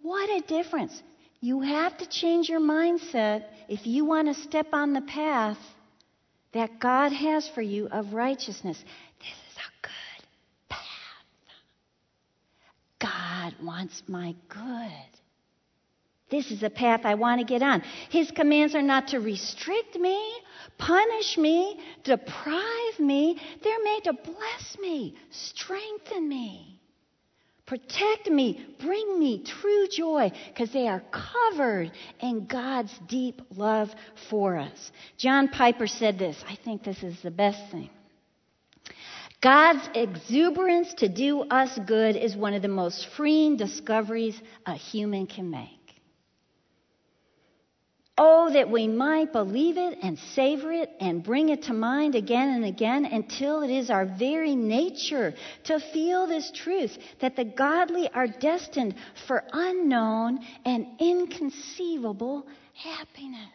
What 0.00 0.30
a 0.30 0.46
difference. 0.46 1.02
You 1.40 1.62
have 1.62 1.98
to 1.98 2.06
change 2.06 2.48
your 2.48 2.60
mindset 2.60 3.46
if 3.70 3.86
you 3.86 4.04
want 4.04 4.26
to 4.28 4.34
step 4.34 4.66
on 4.72 4.92
the 4.92 5.00
path 5.00 5.56
that 6.52 6.80
God 6.80 7.12
has 7.12 7.48
for 7.54 7.62
you 7.62 7.86
of 7.86 8.12
righteousness. 8.12 8.76
This 9.20 9.28
is 9.28 9.56
a 9.56 9.86
good 9.86 10.68
path. 10.68 10.82
God 12.98 13.54
wants 13.64 14.02
my 14.08 14.34
good. 14.48 15.10
This 16.30 16.50
is 16.50 16.64
a 16.64 16.70
path 16.70 17.02
I 17.04 17.14
want 17.14 17.40
to 17.40 17.46
get 17.46 17.62
on. 17.62 17.82
His 18.08 18.30
commands 18.32 18.74
are 18.74 18.82
not 18.82 19.08
to 19.08 19.20
restrict 19.20 19.96
me, 19.96 20.32
punish 20.76 21.38
me, 21.38 21.78
deprive 22.02 22.98
me. 22.98 23.40
They're 23.62 23.84
made 23.84 24.04
to 24.04 24.12
bless 24.12 24.78
me, 24.80 25.16
strengthen 25.30 26.28
me, 26.28 26.69
protect 27.70 28.28
me, 28.28 28.66
bring 28.80 29.16
me 29.20 29.44
true 29.44 29.86
joy, 29.86 30.32
because 30.48 30.72
they 30.72 30.88
are 30.88 31.00
covered 31.12 31.92
in 32.18 32.44
God's 32.46 32.92
deep 33.06 33.40
love 33.54 33.88
for 34.28 34.58
us. 34.58 34.90
John 35.16 35.46
Piper 35.46 35.86
said 35.86 36.18
this. 36.18 36.36
I 36.48 36.56
think 36.56 36.82
this 36.82 37.00
is 37.04 37.22
the 37.22 37.30
best 37.30 37.70
thing. 37.70 37.88
God's 39.40 39.88
exuberance 39.94 40.92
to 40.94 41.08
do 41.08 41.42
us 41.42 41.78
good 41.86 42.16
is 42.16 42.36
one 42.36 42.54
of 42.54 42.62
the 42.62 42.66
most 42.66 43.06
freeing 43.16 43.56
discoveries 43.56 44.38
a 44.66 44.74
human 44.74 45.28
can 45.28 45.48
make. 45.48 45.79
Oh, 48.22 48.50
that 48.52 48.70
we 48.70 48.86
might 48.86 49.32
believe 49.32 49.78
it 49.78 49.96
and 50.02 50.18
savor 50.18 50.70
it 50.70 50.90
and 51.00 51.24
bring 51.24 51.48
it 51.48 51.62
to 51.62 51.72
mind 51.72 52.14
again 52.14 52.50
and 52.50 52.66
again 52.66 53.06
until 53.06 53.62
it 53.62 53.70
is 53.70 53.88
our 53.88 54.04
very 54.04 54.54
nature 54.54 55.32
to 55.64 55.80
feel 55.80 56.26
this 56.26 56.50
truth 56.54 56.98
that 57.22 57.34
the 57.34 57.46
godly 57.46 58.10
are 58.12 58.26
destined 58.26 58.94
for 59.26 59.42
unknown 59.54 60.40
and 60.66 60.86
inconceivable 60.98 62.46
happiness. 62.74 63.48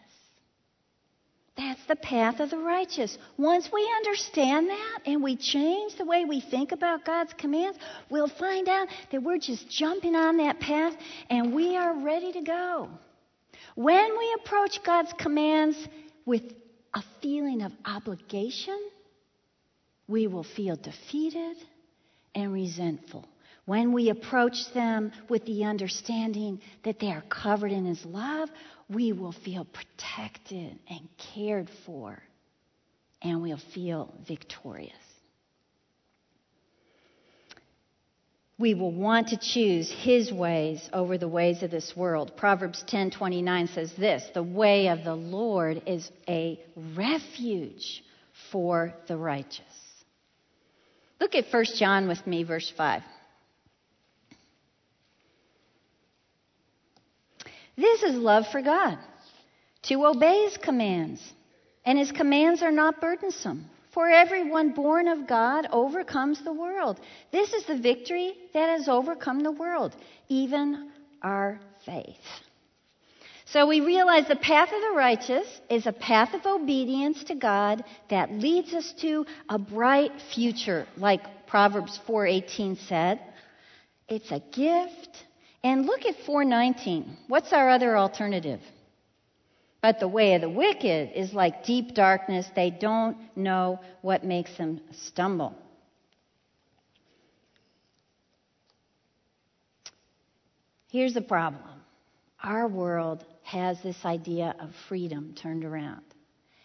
That's 1.55 1.85
the 1.85 1.95
path 1.95 2.39
of 2.39 2.49
the 2.49 2.57
righteous. 2.57 3.19
Once 3.37 3.69
we 3.71 3.87
understand 3.97 4.67
that 4.67 4.99
and 5.05 5.21
we 5.21 5.35
change 5.35 5.95
the 5.95 6.05
way 6.05 6.25
we 6.25 6.41
think 6.41 6.71
about 6.71 7.05
God's 7.05 7.33
commands, 7.33 7.77
we'll 8.09 8.27
find 8.29 8.67
out 8.67 8.87
that 9.11 9.21
we're 9.21 9.37
just 9.37 9.69
jumping 9.69 10.15
on 10.15 10.37
that 10.37 10.59
path 10.59 10.95
and 11.29 11.53
we 11.53 11.77
are 11.77 12.03
ready 12.03 12.31
to 12.31 12.41
go. 12.41 12.89
When 13.75 14.17
we 14.17 14.37
approach 14.41 14.79
God's 14.83 15.13
commands 15.19 15.77
with 16.25 16.43
a 16.93 17.03
feeling 17.21 17.61
of 17.61 17.73
obligation, 17.85 18.79
we 20.07 20.27
will 20.27 20.45
feel 20.45 20.77
defeated 20.77 21.57
and 22.33 22.53
resentful. 22.53 23.25
When 23.65 23.91
we 23.93 24.09
approach 24.09 24.71
them 24.73 25.11
with 25.27 25.45
the 25.45 25.65
understanding 25.65 26.61
that 26.83 26.99
they 26.99 27.11
are 27.11 27.23
covered 27.29 27.71
in 27.71 27.85
His 27.85 28.05
love, 28.05 28.49
we 28.89 29.11
will 29.11 29.31
feel 29.31 29.65
protected 29.65 30.77
and 30.89 31.09
cared 31.33 31.69
for, 31.85 32.21
and 33.21 33.41
we'll 33.41 33.57
feel 33.73 34.13
victorious. 34.27 34.93
We 38.57 38.73
will 38.73 38.91
want 38.91 39.29
to 39.29 39.37
choose 39.37 39.91
his 39.91 40.31
ways 40.31 40.89
over 40.93 41.17
the 41.17 41.27
ways 41.27 41.61
of 41.61 41.71
this 41.71 41.95
world. 41.95 42.37
Proverbs 42.37 42.83
10:29 42.83 43.67
says 43.67 43.93
this, 43.93 44.29
"The 44.33 44.43
way 44.43 44.87
of 44.87 45.03
the 45.03 45.15
Lord 45.15 45.81
is 45.85 46.09
a 46.27 46.59
refuge 46.95 48.03
for 48.51 48.93
the 49.07 49.17
righteous." 49.17 50.05
Look 51.19 51.35
at 51.35 51.47
1 51.47 51.77
John 51.77 52.07
with 52.07 52.25
me 52.25 52.43
verse 52.43 52.69
5. 52.69 53.03
This 57.77 58.03
is 58.03 58.15
love 58.15 58.47
for 58.47 58.61
God, 58.61 58.97
to 59.83 60.05
obey 60.05 60.43
his 60.43 60.57
commands, 60.57 61.21
and 61.83 61.97
his 61.97 62.11
commands 62.13 62.63
are 62.63 62.71
not 62.71 63.01
burdensome. 63.01 63.69
For 63.95 64.09
everyone 64.09 64.73
born 64.73 65.07
of 65.07 65.25
God 65.25 65.69
overcomes 65.71 66.43
the 66.43 66.51
world. 66.51 66.99
This 67.31 67.53
is 67.53 67.63
the 67.65 67.77
victory 67.77 68.33
that 68.53 68.77
has 68.77 68.89
overcome 68.89 69.39
the 69.39 69.53
world, 69.53 69.95
even 70.27 70.91
our 71.21 71.61
faith. 71.85 72.17
So 73.45 73.65
we 73.67 73.79
realize 73.79 74.27
the 74.27 74.35
path 74.35 74.67
of 74.67 74.81
the 74.81 74.97
righteous 74.97 75.47
is 75.69 75.87
a 75.87 75.93
path 75.93 76.33
of 76.33 76.45
obedience 76.45 77.23
to 77.25 77.35
God 77.35 77.85
that 78.09 78.33
leads 78.33 78.73
us 78.73 78.91
to 78.99 79.25
a 79.47 79.57
bright 79.57 80.11
future, 80.33 80.87
like 80.97 81.47
Proverbs 81.47 81.97
4:18 82.05 82.75
said. 82.75 83.21
It's 84.09 84.29
a 84.29 84.41
gift. 84.51 85.23
And 85.63 85.85
look 85.85 86.05
at 86.05 86.17
419. 86.25 87.15
What's 87.29 87.53
our 87.53 87.69
other 87.69 87.97
alternative? 87.97 88.59
But 89.85 89.99
the 89.99 90.07
way 90.07 90.33
of 90.33 90.41
the 90.41 90.49
wicked 90.49 91.11
is 91.13 91.31
like 91.31 91.63
deep 91.63 91.93
darkness. 91.93 92.47
They 92.55 92.71
don't 92.71 93.17
know 93.37 93.79
what 94.01 94.23
makes 94.23 94.57
them 94.57 94.81
stumble. 94.91 95.55
Here's 100.89 101.13
the 101.13 101.21
problem 101.21 101.83
our 102.41 102.67
world 102.67 103.23
has 103.43 103.79
this 103.83 104.03
idea 104.05 104.55
of 104.59 104.71
freedom 104.89 105.35
turned 105.35 105.63
around. 105.63 106.01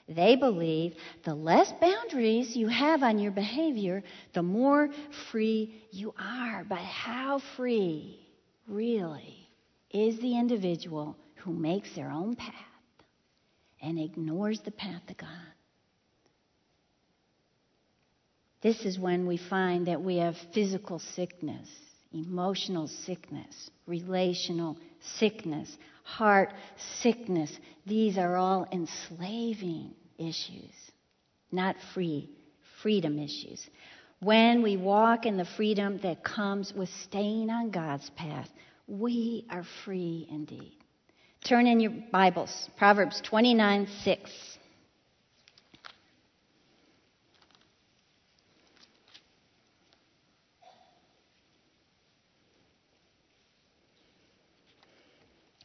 They 0.09 0.37
believe 0.37 0.94
the 1.22 1.35
less 1.35 1.70
boundaries 1.78 2.56
you 2.56 2.68
have 2.68 3.02
on 3.02 3.18
your 3.18 3.33
behavior, 3.33 4.02
the 4.33 4.42
more 4.42 4.88
free 5.30 5.85
you 5.90 6.14
are. 6.18 6.64
But 6.66 6.78
how 6.78 7.42
free, 7.54 8.18
really, 8.66 9.46
is 9.90 10.18
the 10.20 10.38
individual 10.38 11.18
who 11.35 11.52
makes 11.52 11.94
their 11.94 12.11
own 12.11 12.35
path? 12.35 12.69
And 13.80 13.98
ignores 13.98 14.60
the 14.60 14.70
path 14.70 15.02
of 15.08 15.16
God. 15.16 15.28
This 18.62 18.84
is 18.84 18.98
when 18.98 19.26
we 19.26 19.38
find 19.38 19.86
that 19.86 20.02
we 20.02 20.18
have 20.18 20.36
physical 20.52 20.98
sickness, 20.98 21.68
emotional 22.12 22.88
sickness, 22.88 23.70
relational 23.86 24.76
sickness, 25.18 25.74
heart 26.02 26.52
sickness. 27.00 27.50
These 27.86 28.18
are 28.18 28.36
all 28.36 28.66
enslaving 28.70 29.94
issues, 30.18 30.74
not 31.50 31.76
free, 31.94 32.28
freedom 32.82 33.18
issues. 33.18 33.66
When 34.20 34.62
we 34.62 34.76
walk 34.76 35.24
in 35.24 35.38
the 35.38 35.48
freedom 35.56 35.98
that 36.02 36.22
comes 36.22 36.74
with 36.74 36.90
staying 37.04 37.48
on 37.48 37.70
God's 37.70 38.10
path, 38.10 38.48
we 38.86 39.46
are 39.48 39.64
free 39.84 40.28
indeed. 40.30 40.76
Turn 41.44 41.66
in 41.66 41.81
your 41.81 41.92
Bibles, 42.12 42.68
Proverbs 42.76 43.20
29 43.22 43.88
6. 44.05 44.31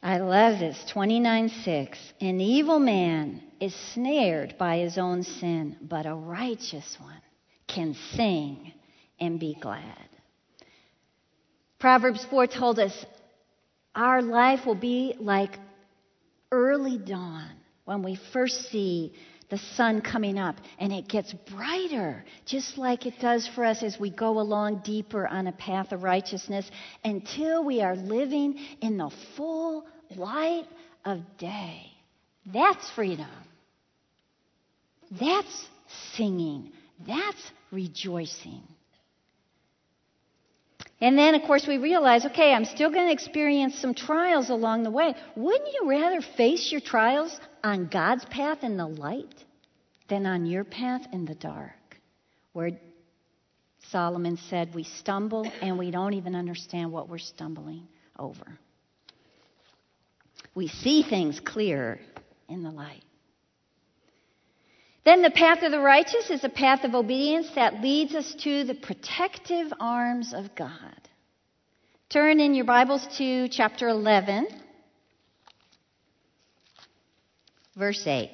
I 0.02 0.18
love 0.18 0.60
this. 0.60 0.82
29 0.92 1.48
6. 1.48 1.98
An 2.20 2.40
evil 2.40 2.78
man 2.78 3.42
is 3.60 3.74
snared 3.92 4.54
by 4.58 4.78
his 4.78 4.98
own 4.98 5.24
sin, 5.24 5.76
but 5.82 6.06
a 6.06 6.14
righteous 6.14 6.96
one 6.98 7.20
can 7.66 7.94
sing 8.14 8.72
and 9.20 9.38
be 9.38 9.56
glad. 9.60 10.08
Proverbs 11.78 12.24
4 12.30 12.46
told 12.46 12.78
us 12.78 13.04
our 13.94 14.22
life 14.22 14.64
will 14.64 14.74
be 14.74 15.14
like 15.18 15.58
early 16.56 16.98
dawn 16.98 17.50
when 17.84 18.02
we 18.02 18.18
first 18.32 18.70
see 18.70 19.12
the 19.50 19.58
sun 19.58 20.00
coming 20.00 20.38
up 20.38 20.56
and 20.78 20.92
it 20.92 21.06
gets 21.06 21.32
brighter, 21.54 22.24
just 22.46 22.78
like 22.78 23.06
it 23.06 23.14
does 23.20 23.46
for 23.54 23.64
us 23.64 23.82
as 23.82 24.00
we 24.00 24.10
go 24.10 24.40
along 24.40 24.82
deeper 24.84 25.26
on 25.26 25.46
a 25.46 25.52
path 25.52 25.92
of 25.92 26.02
righteousness 26.02 26.68
until 27.04 27.64
we 27.64 27.80
are 27.80 27.94
living 27.94 28.58
in 28.80 28.96
the 28.96 29.10
full 29.36 29.86
light 30.16 30.66
of 31.04 31.20
day. 31.38 31.92
That's 32.52 32.90
freedom. 32.90 33.28
That's 35.12 35.66
singing. 36.14 36.72
That's 37.06 37.52
rejoicing. 37.70 38.62
And 41.00 41.18
then, 41.18 41.34
of 41.34 41.42
course, 41.42 41.66
we 41.66 41.78
realize 41.78 42.24
okay, 42.24 42.52
I'm 42.52 42.64
still 42.64 42.90
going 42.90 43.06
to 43.06 43.12
experience 43.12 43.78
some 43.78 43.94
trials 43.94 44.48
along 44.48 44.82
the 44.82 44.90
way. 44.90 45.14
Wouldn't 45.36 45.74
you 45.74 45.90
rather 45.90 46.20
face 46.20 46.72
your 46.72 46.80
trials 46.80 47.38
on 47.62 47.88
God's 47.88 48.24
path 48.26 48.62
in 48.62 48.76
the 48.76 48.86
light 48.86 49.44
than 50.08 50.24
on 50.24 50.46
your 50.46 50.64
path 50.64 51.06
in 51.12 51.26
the 51.26 51.34
dark? 51.34 51.72
Where 52.52 52.70
Solomon 53.90 54.38
said 54.48 54.74
we 54.74 54.84
stumble 54.84 55.50
and 55.60 55.78
we 55.78 55.90
don't 55.90 56.14
even 56.14 56.34
understand 56.34 56.90
what 56.92 57.08
we're 57.08 57.18
stumbling 57.18 57.86
over. 58.18 58.58
We 60.54 60.68
see 60.68 61.02
things 61.02 61.38
clearer 61.40 62.00
in 62.48 62.62
the 62.62 62.70
light. 62.70 63.02
Then 65.06 65.22
the 65.22 65.30
path 65.30 65.62
of 65.62 65.70
the 65.70 65.78
righteous 65.78 66.30
is 66.30 66.42
a 66.42 66.48
path 66.48 66.82
of 66.82 66.96
obedience 66.96 67.48
that 67.54 67.80
leads 67.80 68.12
us 68.12 68.34
to 68.40 68.64
the 68.64 68.74
protective 68.74 69.72
arms 69.78 70.34
of 70.34 70.56
God. 70.56 71.00
Turn 72.08 72.40
in 72.40 72.56
your 72.56 72.64
Bibles 72.64 73.06
to 73.18 73.46
chapter 73.48 73.86
11, 73.86 74.48
verse 77.76 78.04
8. 78.04 78.30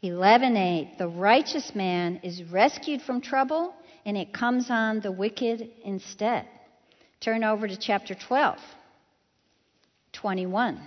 Eleven 0.00 0.56
eight. 0.56 0.94
The 0.96 1.08
righteous 1.08 1.74
man 1.74 2.20
is 2.22 2.42
rescued 2.42 3.02
from 3.02 3.20
trouble, 3.20 3.74
and 4.06 4.16
it 4.16 4.32
comes 4.32 4.70
on 4.70 5.00
the 5.00 5.12
wicked 5.12 5.68
instead. 5.84 6.48
Turn 7.20 7.44
over 7.44 7.68
to 7.68 7.76
chapter 7.76 8.14
12, 8.14 8.56
21. 10.14 10.80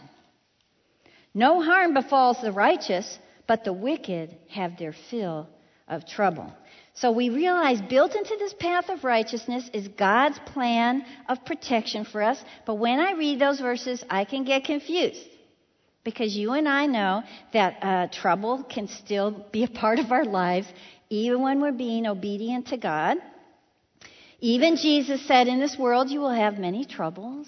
No 1.37 1.61
harm 1.61 1.93
befalls 1.93 2.39
the 2.41 2.53
righteous, 2.53 3.19
but 3.45 3.65
the 3.65 3.73
wicked 3.73 4.35
have 4.49 4.77
their 4.77 4.93
fill 5.09 5.49
of 5.85 6.07
trouble. 6.07 6.51
So 6.93 7.11
we 7.11 7.29
realize 7.29 7.81
built 7.81 8.15
into 8.15 8.37
this 8.39 8.53
path 8.53 8.89
of 8.89 9.03
righteousness 9.03 9.69
is 9.73 9.89
God's 9.89 10.39
plan 10.53 11.05
of 11.27 11.43
protection 11.43 12.05
for 12.05 12.21
us. 12.21 12.41
But 12.65 12.75
when 12.75 13.01
I 13.01 13.11
read 13.11 13.39
those 13.39 13.59
verses, 13.59 14.01
I 14.09 14.23
can 14.23 14.45
get 14.45 14.63
confused. 14.63 15.27
Because 16.05 16.37
you 16.37 16.53
and 16.53 16.69
I 16.69 16.85
know 16.85 17.23
that 17.51 17.77
uh, 17.81 18.07
trouble 18.07 18.63
can 18.63 18.87
still 18.87 19.45
be 19.51 19.65
a 19.65 19.67
part 19.67 19.99
of 19.99 20.13
our 20.13 20.23
lives, 20.23 20.67
even 21.09 21.41
when 21.41 21.59
we're 21.61 21.73
being 21.73 22.07
obedient 22.07 22.67
to 22.67 22.77
God. 22.77 23.17
Even 24.39 24.77
Jesus 24.77 25.27
said, 25.27 25.47
In 25.47 25.59
this 25.59 25.77
world 25.77 26.09
you 26.09 26.21
will 26.21 26.29
have 26.45 26.57
many 26.57 26.85
troubles. 26.85 27.47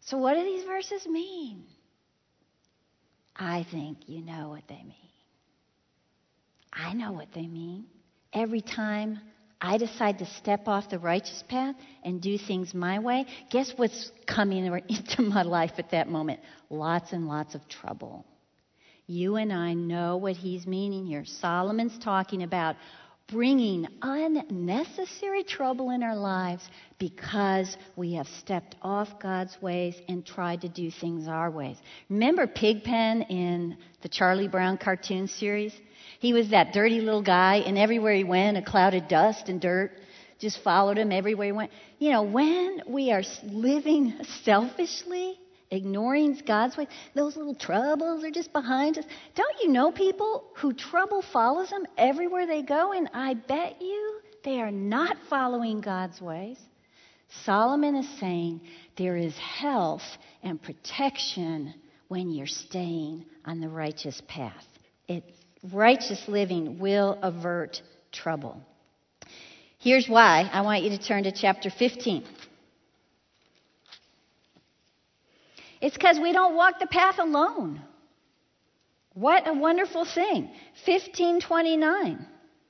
So, 0.00 0.18
what 0.18 0.34
do 0.34 0.44
these 0.44 0.64
verses 0.64 1.06
mean? 1.06 1.64
I 3.40 3.66
think 3.70 4.06
you 4.06 4.20
know 4.20 4.50
what 4.50 4.64
they 4.68 4.82
mean. 4.82 4.94
I 6.70 6.92
know 6.92 7.12
what 7.12 7.28
they 7.34 7.46
mean. 7.46 7.86
Every 8.34 8.60
time 8.60 9.18
I 9.62 9.78
decide 9.78 10.18
to 10.18 10.26
step 10.26 10.68
off 10.68 10.90
the 10.90 10.98
righteous 10.98 11.42
path 11.48 11.74
and 12.04 12.20
do 12.20 12.36
things 12.36 12.74
my 12.74 12.98
way, 12.98 13.24
guess 13.50 13.72
what's 13.76 14.12
coming 14.26 14.66
into 14.88 15.22
my 15.22 15.42
life 15.42 15.72
at 15.78 15.90
that 15.92 16.08
moment? 16.08 16.40
Lots 16.68 17.12
and 17.12 17.26
lots 17.26 17.54
of 17.54 17.66
trouble. 17.66 18.26
You 19.06 19.36
and 19.36 19.52
I 19.52 19.72
know 19.72 20.18
what 20.18 20.36
he's 20.36 20.66
meaning 20.66 21.06
here. 21.06 21.24
Solomon's 21.24 21.98
talking 21.98 22.42
about 22.42 22.76
bringing 23.30 23.86
unnecessary 24.02 25.44
trouble 25.44 25.90
in 25.90 26.02
our 26.02 26.16
lives 26.16 26.68
because 26.98 27.76
we 27.96 28.14
have 28.14 28.26
stepped 28.40 28.74
off 28.82 29.08
God's 29.20 29.56
ways 29.62 29.94
and 30.08 30.26
tried 30.26 30.62
to 30.62 30.68
do 30.68 30.90
things 30.90 31.28
our 31.28 31.50
ways. 31.50 31.76
Remember 32.08 32.46
Pigpen 32.46 33.22
in 33.22 33.76
the 34.02 34.08
Charlie 34.08 34.48
Brown 34.48 34.78
cartoon 34.78 35.28
series? 35.28 35.72
He 36.18 36.32
was 36.32 36.50
that 36.50 36.72
dirty 36.72 37.00
little 37.00 37.22
guy, 37.22 37.56
and 37.56 37.78
everywhere 37.78 38.14
he 38.14 38.24
went, 38.24 38.56
a 38.56 38.62
cloud 38.62 38.94
of 38.94 39.08
dust 39.08 39.48
and 39.48 39.60
dirt 39.60 39.92
just 40.38 40.62
followed 40.62 40.98
him 40.98 41.12
everywhere 41.12 41.46
he 41.46 41.52
went. 41.52 41.70
You 41.98 42.10
know, 42.10 42.22
when 42.22 42.82
we 42.88 43.12
are 43.12 43.22
living 43.44 44.14
selfishly, 44.44 45.38
ignoring 45.70 46.40
God's 46.46 46.76
way, 46.76 46.88
those 47.14 47.36
little 47.36 47.54
troubles 47.54 48.24
are 48.24 48.30
just 48.30 48.52
behind 48.52 48.98
us. 48.98 49.04
Don't 49.34 49.62
you 49.62 49.68
know 49.70 49.92
people 49.92 50.44
who 50.56 50.72
trouble 50.72 51.22
follows 51.32 51.70
them 51.70 51.86
everywhere 51.96 52.46
they 52.46 52.62
go? 52.62 52.92
And 52.92 53.08
I 53.14 53.34
bet 53.34 53.80
you 53.80 54.20
they 54.44 54.60
are 54.60 54.70
not 54.70 55.16
following 55.28 55.80
God's 55.80 56.20
ways. 56.20 56.58
Solomon 57.44 57.94
is 57.94 58.08
saying 58.18 58.62
there 58.96 59.16
is 59.16 59.36
health 59.36 60.02
and 60.42 60.60
protection 60.60 61.74
when 62.08 62.30
you're 62.30 62.46
staying 62.46 63.24
on 63.44 63.60
the 63.60 63.68
righteous 63.68 64.20
path. 64.26 64.64
Righteous 65.72 66.22
living 66.26 66.78
will 66.78 67.18
avert 67.22 67.82
trouble. 68.12 68.60
Here's 69.78 70.08
why 70.08 70.50
I 70.52 70.62
want 70.62 70.82
you 70.82 70.90
to 70.90 70.98
turn 70.98 71.24
to 71.24 71.32
chapter 71.32 71.70
15. 71.70 72.24
It's 75.80 75.96
because 75.96 76.18
we 76.20 76.32
don't 76.32 76.56
walk 76.56 76.78
the 76.78 76.86
path 76.86 77.18
alone. 77.18 77.80
What 79.14 79.48
a 79.48 79.54
wonderful 79.54 80.04
thing. 80.04 80.44
1529. 80.84 82.26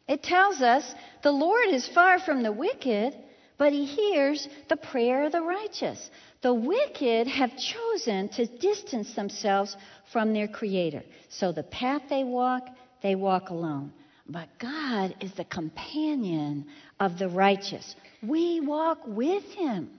It 0.09 0.23
tells 0.23 0.61
us 0.61 0.95
the 1.23 1.31
Lord 1.31 1.69
is 1.69 1.87
far 1.89 2.19
from 2.19 2.43
the 2.43 2.53
wicked, 2.53 3.17
but 3.59 3.73
he 3.73 3.85
hears 3.85 4.49
the 4.69 4.77
prayer 4.77 5.25
of 5.25 5.33
the 5.33 5.43
righteous. 5.43 6.11
The 6.43 6.55
wicked 6.55 7.27
have 7.27 7.53
chosen 7.57 8.29
to 8.31 8.47
distance 8.47 9.15
themselves 9.15 9.77
from 10.13 10.33
their 10.33 10.49
Creator. 10.49 11.03
So 11.29 11.53
the 11.53 11.63
path 11.63 12.03
they 12.09 12.25
walk, 12.25 12.69
they 13.03 13.15
walk 13.15 13.51
alone. 13.51 13.93
But 14.27 14.49
God 14.59 15.15
is 15.21 15.33
the 15.35 15.45
companion 15.45 16.67
of 16.99 17.19
the 17.19 17.29
righteous. 17.29 17.95
We 18.23 18.61
walk 18.61 19.01
with 19.07 19.45
Him 19.53 19.91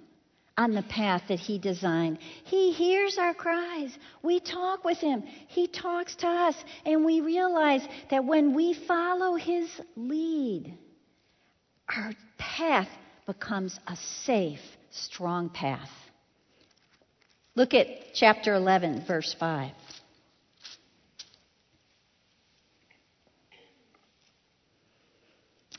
on 0.62 0.74
the 0.74 0.84
path 0.84 1.24
that 1.28 1.40
He 1.40 1.58
designed. 1.58 2.20
He 2.44 2.72
hears 2.72 3.18
our 3.18 3.34
cries. 3.34 3.98
We 4.22 4.40
talk 4.40 4.86
with 4.86 5.00
Him. 5.00 5.24
He 5.48 5.68
talks 5.68 6.16
to 6.18 6.28
us. 6.28 6.56
And 6.86 7.04
we 7.04 7.20
realize 7.22 7.82
that 8.12 8.24
when 8.24 8.54
we 8.54 8.74
follow 8.74 9.36
His 9.36 9.68
lead, 9.96 10.78
our 11.96 12.14
path 12.38 12.90
becomes 13.26 13.80
a 13.88 13.96
safe, 13.96 14.62
strong 14.92 15.50
path. 15.50 15.90
Look 17.56 17.74
at 17.74 18.14
chapter 18.14 18.54
11, 18.54 19.06
verse 19.08 19.36
5. 19.38 19.72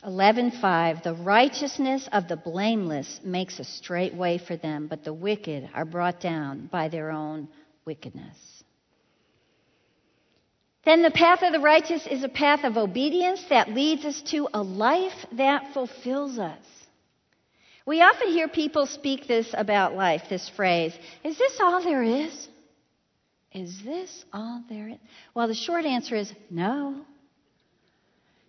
11:5 0.05 1.03
The 1.03 1.15
righteousness 1.15 2.09
of 2.12 2.27
the 2.27 2.37
blameless 2.37 3.21
makes 3.23 3.59
a 3.59 3.65
straight 3.65 4.15
way 4.15 4.38
for 4.38 4.57
them, 4.57 4.88
but 4.88 5.05
the 5.05 5.12
wicked 5.12 5.71
are 5.75 5.85
brought 5.85 6.21
down 6.21 6.67
by 6.67 6.88
their 6.88 7.11
own 7.11 7.49
wickedness. 7.85 8.37
Then 10.85 11.03
the 11.03 11.12
path 11.12 11.43
of 11.43 11.53
the 11.53 11.61
righteous 11.61 12.07
is 12.09 12.25
a 12.25 12.29
path 12.29 12.65
of 12.65 12.77
obedience 12.77 13.45
that 13.51 13.71
leads 13.71 14.05
us 14.05 14.21
to 14.33 14.49
a 14.53 14.62
life 14.62 15.27
that 15.33 15.73
fulfills 15.73 16.38
us. 16.38 16.65
We 17.87 18.01
often 18.01 18.29
hear 18.29 18.49
people 18.49 18.87
speak 18.87 19.29
this 19.29 19.55
about 19.57 19.95
life, 19.95 20.23
this 20.29 20.49
phrase, 20.49 20.95
is 21.23 21.38
this 21.38 21.61
all 21.61 21.83
there 21.83 22.03
is? 22.03 22.49
Is 23.53 23.83
this 23.85 24.25
all 24.33 24.62
there 24.69 24.88
is? 24.88 24.99
Well, 25.35 25.47
the 25.47 25.55
short 25.55 25.85
answer 25.85 26.17
is 26.17 26.33
no. 26.51 27.05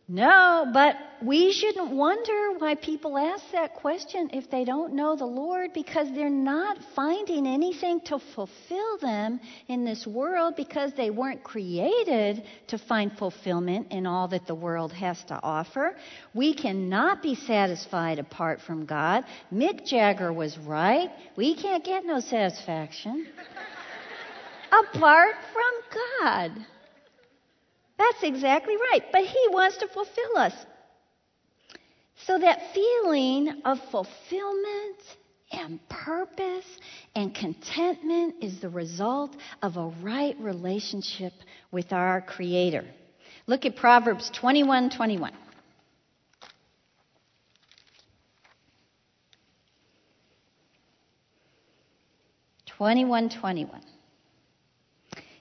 No, 0.10 0.70
but 0.74 0.98
we 1.22 1.54
shouldn't 1.54 1.92
wonder 1.92 2.58
why 2.58 2.76
people 2.76 3.18
ask 3.18 3.42
that 3.54 3.76
question 3.76 4.32
if 4.34 4.52
they 4.52 4.66
don't 4.66 4.94
know 4.94 5.16
the 5.16 5.26
Lord 5.26 5.72
because 5.74 6.10
they're 6.14 6.30
not 6.30 6.78
finding 6.94 7.48
anything 7.48 8.02
to 8.08 8.20
fulfill 8.36 8.98
them 8.98 9.40
in 9.70 9.86
this 9.86 10.06
world 10.06 10.56
because 10.58 10.92
they 10.98 11.10
weren't 11.10 11.42
created 11.42 12.44
to 12.68 12.78
find 12.78 13.18
fulfillment 13.18 13.94
in 13.94 14.06
all 14.06 14.28
that 14.28 14.46
the 14.46 14.54
world 14.54 14.92
has 14.92 15.24
to 15.26 15.40
offer. 15.42 15.96
We 16.34 16.54
cannot 16.54 17.24
be 17.24 17.36
satisfied 17.36 18.20
apart 18.20 18.60
from 18.60 18.86
God. 18.86 19.24
Mick 19.54 19.86
Jagger 19.86 20.34
was 20.34 20.58
right. 20.58 21.12
We 21.38 21.56
can't 21.56 21.84
get 21.84 22.06
no 22.06 22.20
satisfaction 22.20 23.26
apart 24.70 25.36
from 25.54 26.00
God. 26.22 26.66
That's 28.04 28.24
exactly 28.24 28.76
right. 28.76 29.04
But 29.12 29.22
He 29.22 29.48
wants 29.50 29.78
to 29.78 29.88
fulfill 29.88 30.38
us. 30.38 30.54
So 32.26 32.38
that 32.40 32.74
feeling 32.74 33.62
of 33.66 33.80
fulfillment 33.92 34.98
and 35.52 35.80
purpose 35.90 36.66
and 37.16 37.34
contentment 37.34 38.36
is 38.42 38.60
the 38.60 38.70
result 38.70 39.36
of 39.62 39.78
a 39.78 39.88
right 40.02 40.36
relationship 40.40 41.34
with 41.72 41.92
our 41.94 42.22
Creator. 42.22 42.86
Look 43.46 43.66
at 43.66 43.76
Proverbs 43.76 44.30
21 44.34 44.90
21. 44.90 45.32
Twenty-one, 52.66 53.30
twenty-one. 53.30 53.93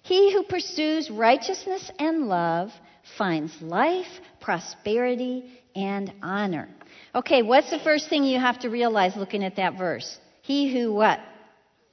He 0.02 0.32
who 0.32 0.42
pursues 0.42 1.10
righteousness 1.10 1.90
and 1.98 2.28
love 2.28 2.70
finds 3.16 3.60
life, 3.62 4.06
prosperity, 4.40 5.60
and 5.74 6.12
honor. 6.22 6.68
Okay, 7.14 7.42
what's 7.42 7.70
the 7.70 7.78
first 7.78 8.08
thing 8.08 8.24
you 8.24 8.38
have 8.38 8.60
to 8.60 8.68
realize 8.68 9.16
looking 9.16 9.44
at 9.44 9.56
that 9.56 9.78
verse? 9.78 10.18
He 10.42 10.72
who 10.72 10.92
what? 10.92 11.20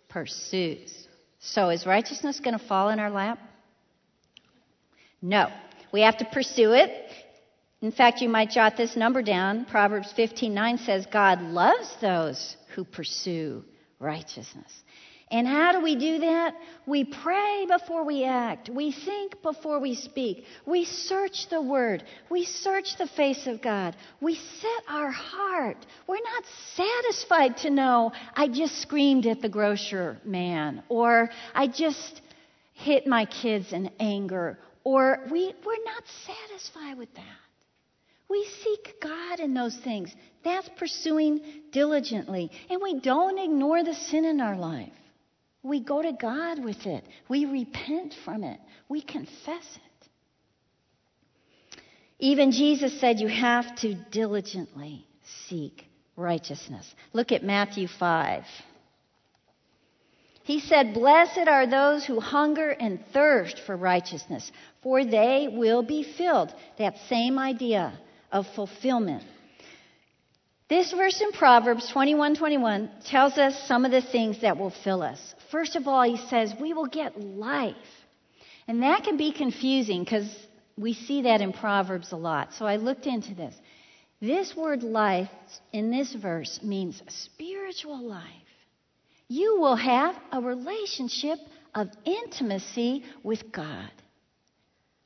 Pursues. 0.08 1.08
So 1.40 1.70
is 1.70 1.86
righteousness 1.86 2.40
going 2.40 2.58
to 2.58 2.66
fall 2.66 2.90
in 2.90 3.00
our 3.00 3.12
lap? 3.12 3.40
No. 5.22 5.48
We 5.92 6.02
have 6.02 6.18
to 6.18 6.26
pursue 6.26 6.74
it. 6.74 6.92
In 7.82 7.92
fact, 7.92 8.22
you 8.22 8.30
might 8.30 8.50
jot 8.50 8.76
this 8.76 8.96
number 8.96 9.22
down. 9.22 9.66
Proverbs 9.66 10.14
15:9 10.18 10.86
says 10.86 11.06
God 11.06 11.42
loves 11.42 11.96
those 12.02 12.58
who 12.76 12.84
pursue 12.84 13.64
righteousness. 14.00 14.72
And 15.32 15.48
how 15.48 15.74
do 15.74 15.82
we 15.82 15.96
do 15.96 16.20
that? 16.20 16.56
We 16.88 17.04
pray 17.04 17.68
before 17.68 18.04
we 18.04 18.24
act. 18.26 18.68
We 18.68 18.92
think 18.92 19.44
before 19.44 19.80
we 19.80 19.94
speak. 19.94 20.46
We 20.66 20.86
search 20.86 21.50
the 21.50 21.62
Word. 21.62 22.04
We 22.32 22.46
search 22.46 22.98
the 22.98 23.06
face 23.06 23.46
of 23.46 23.62
God. 23.62 23.96
We 24.22 24.36
set 24.36 24.84
our 24.88 25.12
heart. 25.12 25.86
We're 26.08 26.16
not 26.16 26.44
satisfied 26.76 27.58
to 27.58 27.70
know 27.70 28.12
I 28.36 28.48
just 28.48 28.82
screamed 28.82 29.28
at 29.28 29.42
the 29.42 29.50
grocer 29.50 30.18
man 30.26 30.82
or 30.90 31.30
I 31.54 31.68
just 31.68 32.22
hit 32.74 33.06
my 33.06 33.26
kids 33.26 33.72
in 33.72 33.92
anger 34.00 34.58
or 34.84 35.28
we, 35.30 35.54
we're 35.64 35.84
not 35.86 36.04
satisfied 36.26 36.98
with 36.98 37.14
that. 37.14 37.24
We 38.30 38.48
seek 38.64 38.96
God 39.02 39.40
in 39.40 39.54
those 39.54 39.78
things. 39.78 40.14
That's 40.44 40.70
pursuing 40.78 41.42
diligently. 41.72 42.52
And 42.70 42.80
we 42.82 43.00
don't 43.00 43.38
ignore 43.38 43.84
the 43.84 43.94
sin 43.94 44.26
in 44.26 44.40
our 44.40 44.56
life. 44.56 44.92
We 45.62 45.82
go 45.82 46.02
to 46.02 46.14
God 46.14 46.64
with 46.64 46.86
it. 46.86 47.04
We 47.28 47.46
repent 47.46 48.16
from 48.24 48.44
it. 48.44 48.60
We 48.88 49.02
confess 49.02 49.66
it. 49.76 49.82
Even 52.20 52.52
Jesus 52.52 53.00
said 53.00 53.20
you 53.20 53.28
have 53.28 53.76
to 53.78 53.94
diligently 53.94 55.06
seek 55.48 55.86
righteousness. 56.16 56.94
Look 57.14 57.32
at 57.32 57.44
Matthew 57.44 57.88
5. 57.88 58.44
He 60.44 60.60
said, 60.60 60.94
Blessed 60.94 61.48
are 61.48 61.68
those 61.68 62.06
who 62.06 62.20
hunger 62.20 62.72
and 62.72 63.00
thirst 63.14 63.60
for 63.66 63.78
righteousness, 63.78 64.52
for 64.82 65.06
they 65.06 65.48
will 65.52 65.84
be 65.84 66.04
filled. 66.04 66.54
That 66.78 66.96
same 67.08 67.38
idea 67.38 68.00
of 68.32 68.48
fulfillment. 68.56 69.24
This 70.68 70.92
verse 70.92 71.22
in 71.22 71.32
Proverbs 71.32 71.92
21:21 71.92 72.90
tells 73.06 73.38
us 73.38 73.68
some 73.68 73.86
of 73.86 73.92
the 73.92 74.02
things 74.02 74.42
that 74.42 74.58
will 74.58 74.70
fill 74.70 75.02
us. 75.02 75.36
First 75.52 75.76
of 75.76 75.88
all, 75.88 76.04
he 76.04 76.18
says 76.28 76.54
we 76.60 76.74
will 76.74 76.88
get 76.88 77.20
life. 77.20 77.76
And 78.68 78.84
that 78.84 79.04
can 79.04 79.18
be 79.18 79.32
confusing 79.32 80.04
because 80.04 80.30
we 80.78 80.94
see 80.94 81.24
that 81.24 81.42
in 81.42 81.54
Proverbs 81.54 82.12
a 82.12 82.18
lot. 82.18 82.54
So 82.54 82.66
I 82.66 82.76
looked 82.76 83.08
into 83.08 83.34
this. 83.34 83.56
This 84.22 84.56
word 84.56 84.84
life 84.84 85.30
in 85.72 85.92
this 85.92 86.14
verse 86.14 86.60
means 86.62 87.02
spiritual 87.08 88.02
life. 88.02 88.24
You 89.28 89.60
will 89.60 89.76
have 89.76 90.16
a 90.32 90.42
relationship 90.42 91.40
of 91.74 91.88
intimacy 92.06 93.04
with 93.24 93.52
God. 93.52 93.92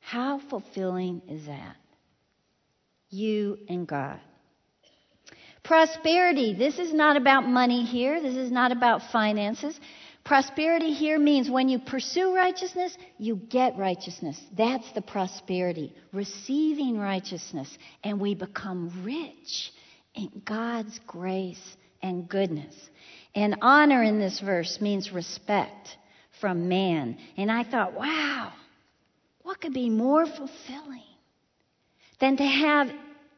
How 0.00 0.40
fulfilling 0.50 1.22
is 1.28 1.46
that? 1.46 1.76
You 3.10 3.58
and 3.68 3.86
God. 3.86 4.20
Prosperity. 5.62 6.54
This 6.54 6.78
is 6.78 6.92
not 6.92 7.16
about 7.16 7.46
money 7.46 7.84
here. 7.84 8.20
This 8.20 8.34
is 8.34 8.50
not 8.50 8.72
about 8.72 9.00
finances. 9.12 9.78
Prosperity 10.24 10.94
here 10.94 11.18
means 11.18 11.50
when 11.50 11.68
you 11.68 11.78
pursue 11.78 12.34
righteousness, 12.34 12.96
you 13.18 13.36
get 13.36 13.76
righteousness. 13.76 14.40
That's 14.56 14.90
the 14.92 15.02
prosperity. 15.02 15.92
Receiving 16.12 16.98
righteousness. 16.98 17.76
And 18.02 18.18
we 18.18 18.34
become 18.34 19.04
rich 19.04 19.70
in 20.14 20.42
God's 20.46 20.98
grace 21.06 21.76
and 22.02 22.26
goodness. 22.26 22.74
And 23.34 23.56
honor 23.60 24.02
in 24.02 24.18
this 24.18 24.40
verse 24.40 24.80
means 24.80 25.12
respect 25.12 25.98
from 26.40 26.68
man. 26.68 27.18
And 27.36 27.52
I 27.52 27.64
thought, 27.64 27.92
wow, 27.92 28.52
what 29.42 29.60
could 29.60 29.74
be 29.74 29.90
more 29.90 30.24
fulfilling 30.24 31.02
than 32.18 32.38
to 32.38 32.44
have 32.44 32.88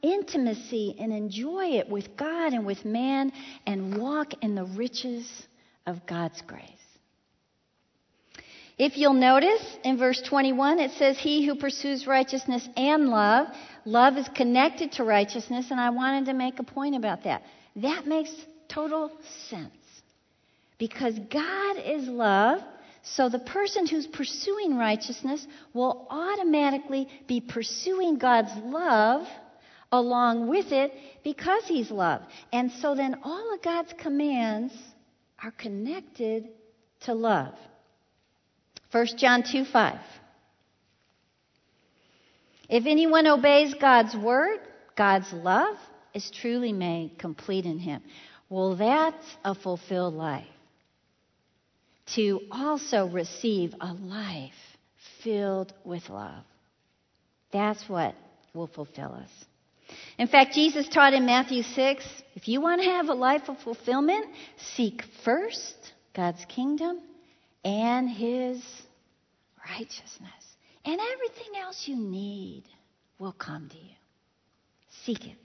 intimacy 0.03 0.95
and 1.01 1.13
enjoy 1.13 1.79
it 1.79 1.89
with 1.89 2.17
God 2.17 2.53
and 2.53 2.65
with 2.65 2.85
man 2.85 3.33
and 3.67 3.99
walk 4.01 4.35
in 4.43 4.55
the 4.55 4.65
riches 4.65 5.29
of 5.85 6.07
God's 6.07 6.41
grace? 6.43 6.76
If 8.79 8.99
you'll 8.99 9.15
notice 9.15 9.63
in 9.85 9.97
verse 9.97 10.21
21, 10.21 10.81
it 10.81 10.91
says, 10.93 11.19
He 11.19 11.47
who 11.47 11.55
pursues 11.55 12.07
righteousness 12.07 12.69
and 12.77 13.09
love, 13.09 13.49
love 13.87 14.19
is 14.19 14.29
connected 14.29 14.93
to 14.93 15.05
righteousness, 15.05 15.71
and 15.71 15.81
I 15.81 15.91
wanted 15.91 16.27
to 16.27 16.35
make 16.35 16.59
a 16.59 16.63
point 16.63 16.95
about 16.95 17.25
that. 17.25 17.43
That 17.77 18.07
makes 18.07 18.31
total 18.69 19.11
sense. 19.49 19.73
Because 20.79 21.19
God 21.31 21.77
is 21.79 22.07
love, 22.07 22.61
so 23.03 23.31
the 23.31 23.39
person 23.39 23.87
who's 23.87 24.07
pursuing 24.07 24.77
righteousness 24.77 25.47
will 25.73 26.07
automatically 26.11 27.09
be 27.27 27.41
pursuing 27.41 28.19
God's 28.19 28.53
love 28.63 29.27
along 29.91 30.49
with 30.49 30.73
it 30.73 30.93
because 31.25 31.65
he's 31.67 31.91
love. 31.91 32.21
And 32.53 32.71
so 32.83 32.95
then 32.95 33.21
all 33.23 33.55
of 33.55 33.63
God's 33.63 33.95
commands 33.99 34.75
are 35.43 35.53
connected 35.53 36.49
to 37.03 37.15
love. 37.15 37.55
1 38.93 39.07
John 39.17 39.43
2 39.43 39.65
5. 39.65 39.99
If 42.69 42.87
anyone 42.87 43.27
obeys 43.27 43.75
God's 43.75 44.17
word, 44.17 44.59
God's 44.97 45.33
love 45.33 45.77
is 46.15 46.31
truly 46.31 46.73
made 46.73 47.19
complete 47.19 47.65
in 47.65 47.79
him. 47.79 48.03
Well, 48.49 48.77
that's 48.77 49.27
a 49.45 49.55
fulfilled 49.55 50.15
life 50.15 50.47
to 52.15 52.41
also 52.51 53.09
receive 53.09 53.75
a 53.81 53.93
life 53.93 54.53
filled 55.23 55.73
with 55.85 56.09
love. 56.09 56.45
That's 57.53 57.89
what 57.89 58.15
will 58.55 58.69
fulfill 58.69 59.13
us. 59.13 59.31
In 60.19 60.29
fact, 60.29 60.55
Jesus 60.55 60.89
taught 60.89 61.15
in 61.15 61.27
Matthew 61.27 61.63
6 61.63 62.05
if 62.35 62.49
you 62.49 62.61
want 62.61 62.83
to 62.83 62.89
have 62.89 63.09
a 63.09 63.15
life 63.15 63.49
of 63.49 63.59
fulfillment, 63.61 64.27
seek 64.75 65.03
first 65.25 65.75
God's 66.15 66.45
kingdom 66.47 67.01
and 67.67 68.09
his 68.09 68.63
righteousness. 69.69 70.45
And 70.85 71.01
everything 71.01 71.61
else 71.61 71.89
you 71.89 71.97
need 71.97 72.63
will 73.19 73.33
come 73.33 73.69
to 73.69 73.77
you. 73.77 73.95
Seek 75.05 75.27
it. 75.27 75.37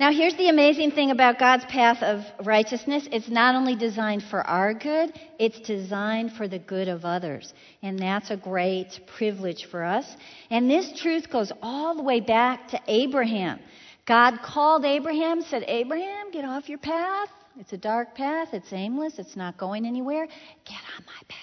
Now, 0.00 0.10
here's 0.10 0.34
the 0.36 0.48
amazing 0.48 0.92
thing 0.92 1.10
about 1.10 1.38
God's 1.38 1.66
path 1.66 2.02
of 2.02 2.24
righteousness 2.44 3.06
it's 3.12 3.28
not 3.28 3.54
only 3.54 3.76
designed 3.76 4.24
for 4.24 4.40
our 4.40 4.74
good, 4.74 5.12
it's 5.38 5.60
designed 5.60 6.32
for 6.32 6.48
the 6.48 6.58
good 6.58 6.88
of 6.88 7.04
others. 7.04 7.52
And 7.82 7.98
that's 7.98 8.30
a 8.30 8.36
great 8.36 8.98
privilege 9.16 9.66
for 9.70 9.84
us. 9.84 10.06
And 10.50 10.68
this 10.68 11.00
truth 11.00 11.30
goes 11.30 11.52
all 11.62 11.94
the 11.96 12.02
way 12.02 12.20
back 12.20 12.68
to 12.68 12.80
Abraham. 12.88 13.60
God 14.06 14.40
called 14.42 14.84
Abraham, 14.84 15.42
said, 15.42 15.64
Abraham, 15.68 16.32
get 16.32 16.44
off 16.44 16.68
your 16.68 16.78
path. 16.78 17.28
It's 17.58 17.72
a 17.72 17.78
dark 17.78 18.14
path, 18.14 18.48
it's 18.52 18.72
aimless, 18.72 19.18
it's 19.18 19.36
not 19.36 19.58
going 19.58 19.86
anywhere. 19.86 20.26
Get 20.26 20.80
on 20.98 21.04
my 21.04 21.22
path. 21.28 21.38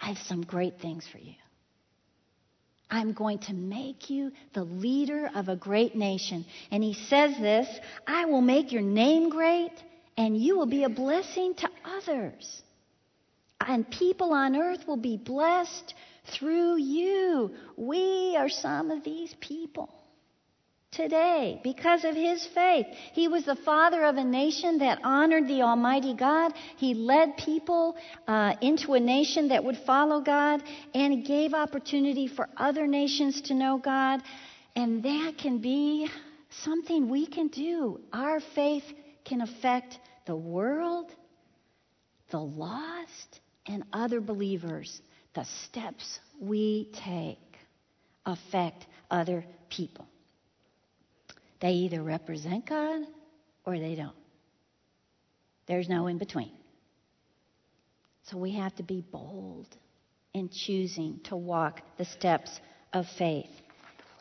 I 0.00 0.06
have 0.06 0.18
some 0.26 0.42
great 0.42 0.80
things 0.80 1.06
for 1.10 1.18
you. 1.18 1.34
I'm 2.90 3.12
going 3.12 3.38
to 3.40 3.52
make 3.52 4.10
you 4.10 4.32
the 4.52 4.64
leader 4.64 5.30
of 5.34 5.48
a 5.48 5.54
great 5.54 5.94
nation. 5.94 6.44
And 6.70 6.82
he 6.82 6.94
says 6.94 7.36
this 7.38 7.68
I 8.06 8.24
will 8.24 8.40
make 8.40 8.72
your 8.72 8.82
name 8.82 9.30
great, 9.30 9.72
and 10.16 10.36
you 10.36 10.58
will 10.58 10.66
be 10.66 10.84
a 10.84 10.88
blessing 10.88 11.54
to 11.56 11.68
others. 11.84 12.62
And 13.60 13.88
people 13.88 14.32
on 14.32 14.56
earth 14.56 14.86
will 14.88 14.96
be 14.96 15.18
blessed 15.18 15.94
through 16.32 16.78
you. 16.78 17.50
We 17.76 18.36
are 18.36 18.48
some 18.48 18.90
of 18.90 19.04
these 19.04 19.34
people 19.40 19.99
today 20.92 21.60
because 21.62 22.04
of 22.04 22.16
his 22.16 22.44
faith. 22.46 22.86
He 23.12 23.28
was 23.28 23.44
the 23.44 23.56
father 23.56 24.04
of 24.04 24.16
a 24.16 24.24
nation 24.24 24.78
that 24.78 24.98
honored 25.04 25.46
the 25.46 25.62
Almighty 25.62 26.14
God. 26.14 26.52
He 26.76 26.94
led 26.94 27.36
people 27.36 27.96
uh, 28.26 28.54
into 28.60 28.94
a 28.94 29.00
nation 29.00 29.48
that 29.48 29.62
would 29.62 29.78
follow 29.86 30.20
God 30.20 30.62
and 30.94 31.24
gave 31.24 31.54
opportunity 31.54 32.26
for 32.26 32.48
other 32.56 32.86
nations 32.86 33.40
to 33.42 33.54
know 33.54 33.78
God. 33.78 34.20
And 34.74 35.02
that 35.04 35.34
can 35.38 35.58
be 35.58 36.08
something 36.64 37.08
we 37.08 37.26
can 37.26 37.48
do. 37.48 38.00
Our 38.12 38.40
faith 38.54 38.84
can 39.24 39.42
affect 39.42 39.98
the 40.26 40.36
world, 40.36 41.12
the 42.30 42.40
lost, 42.40 43.40
and 43.66 43.84
other 43.92 44.20
believers. 44.20 45.00
The 45.34 45.46
steps 45.66 46.18
we 46.40 46.90
take 47.04 47.38
affect 48.26 48.86
other 49.08 49.44
people. 49.68 50.09
They 51.60 51.72
either 51.72 52.02
represent 52.02 52.66
God 52.66 53.02
or 53.64 53.78
they 53.78 53.94
don't. 53.94 54.16
There's 55.66 55.88
no 55.88 56.06
in 56.06 56.18
between. 56.18 56.52
So 58.24 58.38
we 58.38 58.52
have 58.52 58.74
to 58.76 58.82
be 58.82 59.02
bold 59.12 59.68
in 60.32 60.48
choosing 60.48 61.20
to 61.24 61.36
walk 61.36 61.80
the 61.98 62.04
steps 62.04 62.60
of 62.92 63.06
faith 63.18 63.50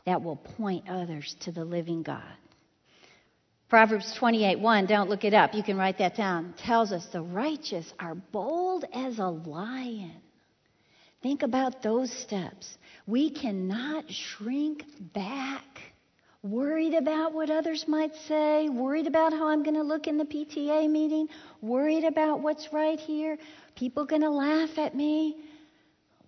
that 0.05 0.21
will 0.21 0.35
point 0.35 0.89
others 0.89 1.35
to 1.41 1.51
the 1.51 1.63
living 1.63 2.03
God. 2.03 2.23
Proverbs 3.69 4.17
28:1, 4.19 4.87
don't 4.87 5.09
look 5.09 5.23
it 5.23 5.35
up, 5.35 5.53
you 5.53 5.61
can 5.61 5.77
write 5.77 5.99
that 5.99 6.15
down, 6.15 6.53
tells 6.57 6.91
us 6.91 7.05
the 7.07 7.21
righteous 7.21 7.93
are 7.99 8.15
bold 8.15 8.85
as 8.91 9.19
a 9.19 9.27
lion. 9.27 10.21
Think 11.21 11.43
about 11.43 11.83
those 11.83 12.11
steps. 12.11 12.77
We 13.05 13.29
cannot 13.29 14.09
shrink 14.09 14.85
back 15.13 15.93
worried 16.43 16.93
about 16.93 17.33
what 17.33 17.49
others 17.49 17.85
might 17.87 18.15
say, 18.27 18.69
worried 18.69 19.07
about 19.07 19.33
how 19.33 19.47
I'm 19.47 19.63
going 19.63 19.75
to 19.75 19.83
look 19.83 20.07
in 20.07 20.17
the 20.17 20.25
PTA 20.25 20.89
meeting, 20.89 21.27
worried 21.61 22.05
about 22.05 22.39
what's 22.41 22.71
right 22.71 22.99
here, 22.99 23.37
people 23.75 24.05
going 24.05 24.21
to 24.21 24.29
laugh 24.29 24.77
at 24.77 24.95
me. 24.95 25.37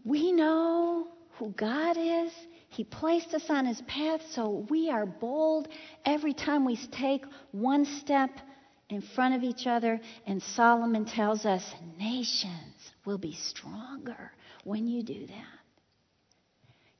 We 0.03 0.31
know 0.31 1.07
who 1.37 1.51
God 1.51 1.97
is. 1.97 2.31
He 2.69 2.83
placed 2.83 3.33
us 3.33 3.49
on 3.49 3.65
his 3.65 3.81
path, 3.81 4.21
so 4.31 4.65
we 4.69 4.89
are 4.89 5.05
bold 5.05 5.67
every 6.05 6.33
time 6.33 6.65
we 6.65 6.77
take 6.91 7.25
one 7.51 7.85
step 7.85 8.31
in 8.89 9.01
front 9.01 9.35
of 9.35 9.43
each 9.43 9.67
other. 9.67 9.99
And 10.25 10.41
Solomon 10.41 11.05
tells 11.05 11.45
us 11.45 11.63
nations 11.97 12.75
will 13.05 13.17
be 13.17 13.33
stronger 13.33 14.31
when 14.63 14.87
you 14.87 15.03
do 15.03 15.27
that. 15.27 15.60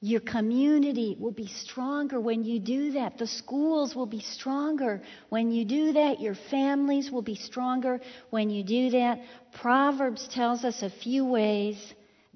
Your 0.04 0.20
community 0.20 1.16
will 1.20 1.32
be 1.32 1.48
stronger 1.48 2.20
when 2.20 2.44
you 2.44 2.60
do 2.60 2.94
that. 2.94 3.20
The 3.20 3.28
schools 3.28 3.96
will 3.96 4.08
be 4.08 4.20
stronger 4.20 5.04
when 5.30 5.52
you 5.52 5.64
do 5.64 5.94
that. 5.94 6.20
Your 6.20 6.34
families 6.50 7.12
will 7.12 7.22
be 7.22 7.36
stronger 7.36 8.02
when 8.32 8.50
you 8.50 8.64
do 8.64 8.90
that. 8.92 9.20
Proverbs 9.62 10.28
tells 10.28 10.64
us 10.66 10.82
a 10.82 10.90
few 10.90 11.24
ways 11.26 11.78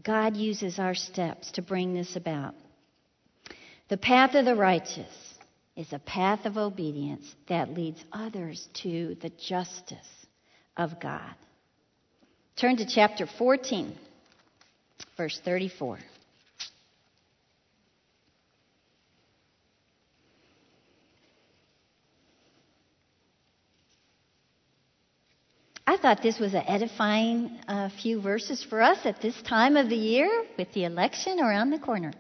God 0.04 0.38
uses 0.38 0.78
our 0.78 0.94
steps 0.94 1.52
to 1.54 1.64
bring 1.64 1.96
this 1.96 2.16
about. 2.16 2.54
The 3.90 3.98
path 3.98 4.36
of 4.36 4.46
the 4.46 4.56
righteous 4.56 5.34
is 5.76 5.92
a 5.92 6.00
path 6.00 6.46
of 6.46 6.58
obedience 6.58 7.26
that 7.50 7.74
leads 7.74 8.04
others 8.12 8.70
to 8.84 9.18
the 9.22 9.32
justice 9.40 9.98
of 10.78 11.00
God. 11.00 11.34
Turn 12.58 12.78
to 12.78 12.86
chapter 12.86 13.26
14, 13.26 13.96
verse 15.18 15.42
34. 15.44 15.98
I 25.88 25.98
thought 25.98 26.24
this 26.24 26.40
was 26.40 26.54
an 26.56 26.64
edifying 26.68 27.60
uh, 27.68 27.90
few 28.02 28.20
verses 28.20 28.64
for 28.64 28.82
us 28.82 29.06
at 29.06 29.22
this 29.22 29.40
time 29.44 29.78
of 29.78 29.88
the 29.88 29.96
year 29.96 30.30
with 30.58 30.74
the 30.74 30.86
election 30.86 31.40
around 31.40 31.70
the 31.70 31.80
corner. 31.80 32.12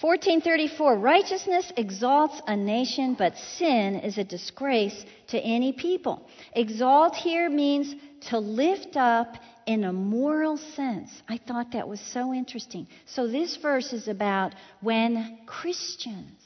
1434 0.00 0.98
Righteousness 0.98 1.72
exalts 1.76 2.40
a 2.46 2.56
nation, 2.56 3.14
but 3.18 3.36
sin 3.36 3.96
is 3.96 4.18
a 4.18 4.24
disgrace 4.24 5.04
to 5.28 5.40
any 5.40 5.72
people. 5.72 6.28
Exalt 6.52 7.16
here 7.16 7.48
means 7.48 7.94
to 8.28 8.38
lift 8.38 8.96
up 8.96 9.36
in 9.66 9.84
a 9.84 9.92
moral 9.92 10.58
sense. 10.58 11.10
I 11.28 11.38
thought 11.38 11.72
that 11.72 11.88
was 11.88 12.00
so 12.12 12.32
interesting. 12.32 12.86
So, 13.06 13.26
this 13.26 13.56
verse 13.56 13.92
is 13.92 14.06
about 14.06 14.54
when 14.80 15.38
Christians 15.46 16.45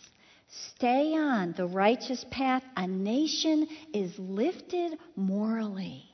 stay 0.51 1.15
on 1.15 1.55
the 1.57 1.67
righteous 1.67 2.25
path, 2.31 2.63
a 2.77 2.87
nation 2.87 3.69
is 3.95 4.19
lifted 4.19 4.99
morally. 5.17 6.05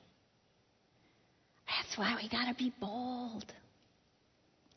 That's 1.66 1.98
why 1.98 2.16
we 2.20 2.28
got 2.28 2.46
to 2.48 2.54
be 2.54 2.72
bold. 2.80 3.52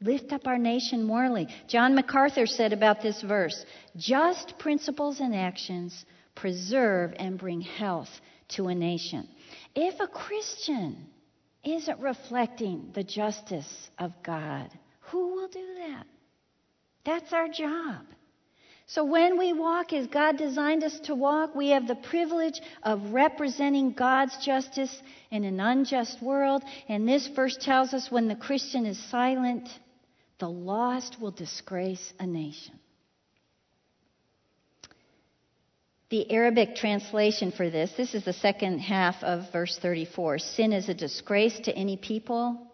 Lift 0.01 0.31
up 0.31 0.47
our 0.47 0.57
nation 0.57 1.03
morally. 1.03 1.47
John 1.67 1.93
MacArthur 1.93 2.45
said 2.45 2.71
about 2.71 3.01
this 3.01 3.21
verse 3.21 3.65
just 3.97 4.57
principles 4.57 5.19
and 5.19 5.35
actions 5.35 6.05
preserve 6.35 7.13
and 7.17 7.37
bring 7.37 7.61
health 7.61 8.09
to 8.49 8.67
a 8.67 8.75
nation. 8.75 9.27
If 9.75 9.99
a 9.99 10.07
Christian 10.07 11.07
isn't 11.65 11.99
reflecting 11.99 12.91
the 12.93 13.03
justice 13.03 13.89
of 13.97 14.13
God, 14.23 14.69
who 15.01 15.35
will 15.35 15.49
do 15.49 15.67
that? 15.79 16.07
That's 17.05 17.33
our 17.33 17.49
job. 17.49 18.05
So 18.89 19.05
when 19.05 19.37
we 19.37 19.53
walk 19.53 19.93
as 19.93 20.07
God 20.07 20.35
designed 20.35 20.83
us 20.83 20.99
to 21.01 21.13
walk, 21.13 21.53
we 21.53 21.69
have 21.69 21.87
the 21.87 21.93
privilege 21.93 22.59
of 22.81 23.13
representing 23.13 23.91
God's 23.91 24.35
justice 24.43 24.95
in 25.29 25.43
an 25.43 25.59
unjust 25.59 26.19
world. 26.23 26.63
And 26.87 27.07
this 27.07 27.27
verse 27.27 27.55
tells 27.55 27.93
us 27.93 28.09
when 28.09 28.27
the 28.27 28.35
Christian 28.35 28.87
is 28.87 28.97
silent, 29.11 29.69
the 30.39 30.49
lost 30.49 31.17
will 31.21 31.29
disgrace 31.29 32.13
a 32.19 32.25
nation. 32.25 32.79
The 36.09 36.31
Arabic 36.31 36.75
translation 36.75 37.51
for 37.51 37.69
this, 37.69 37.91
this 37.95 38.15
is 38.15 38.25
the 38.25 38.33
second 38.33 38.79
half 38.79 39.21
of 39.21 39.51
verse 39.51 39.77
34. 39.79 40.39
Sin 40.39 40.73
is 40.73 40.89
a 40.89 40.95
disgrace 40.95 41.59
to 41.65 41.75
any 41.75 41.95
people. 41.95 42.67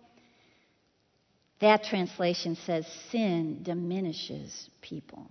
That 1.60 1.84
translation 1.84 2.56
says 2.66 2.86
sin 3.12 3.64
diminishes 3.64 4.70
people. 4.82 5.30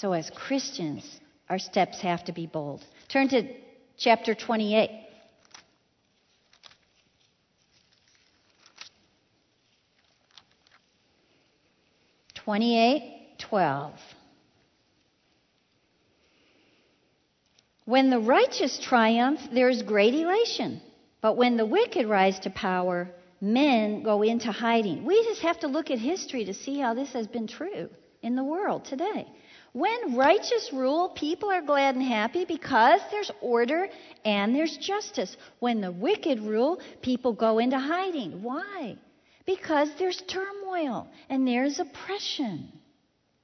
So, 0.00 0.12
as 0.12 0.30
Christians, 0.30 1.04
our 1.50 1.58
steps 1.58 2.00
have 2.02 2.24
to 2.26 2.32
be 2.32 2.46
bold. 2.46 2.84
Turn 3.08 3.28
to 3.30 3.52
chapter 3.96 4.32
28. 4.32 4.90
Twenty-eight, 12.36 13.38
twelve. 13.40 13.98
When 17.84 18.08
the 18.08 18.20
righteous 18.20 18.78
triumph, 18.78 19.40
there 19.52 19.68
is 19.68 19.82
great 19.82 20.14
elation. 20.14 20.80
But 21.20 21.36
when 21.36 21.56
the 21.56 21.66
wicked 21.66 22.06
rise 22.06 22.38
to 22.40 22.50
power, 22.50 23.10
men 23.40 24.04
go 24.04 24.22
into 24.22 24.52
hiding. 24.52 25.04
We 25.04 25.24
just 25.24 25.42
have 25.42 25.58
to 25.60 25.66
look 25.66 25.90
at 25.90 25.98
history 25.98 26.44
to 26.44 26.54
see 26.54 26.78
how 26.78 26.94
this 26.94 27.12
has 27.14 27.26
been 27.26 27.48
true 27.48 27.90
in 28.22 28.36
the 28.36 28.44
world 28.44 28.84
today. 28.84 29.26
When 29.78 30.16
righteous 30.16 30.70
rule, 30.72 31.10
people 31.10 31.52
are 31.52 31.62
glad 31.62 31.94
and 31.94 32.02
happy 32.02 32.44
because 32.44 33.00
there's 33.12 33.30
order 33.40 33.88
and 34.24 34.52
there's 34.52 34.76
justice. 34.76 35.36
When 35.60 35.80
the 35.80 35.92
wicked 35.92 36.40
rule, 36.40 36.80
people 37.00 37.32
go 37.32 37.60
into 37.60 37.78
hiding. 37.78 38.42
Why? 38.42 38.96
Because 39.46 39.88
there's 39.96 40.20
turmoil 40.26 41.06
and 41.28 41.46
there's 41.46 41.78
oppression. 41.78 42.72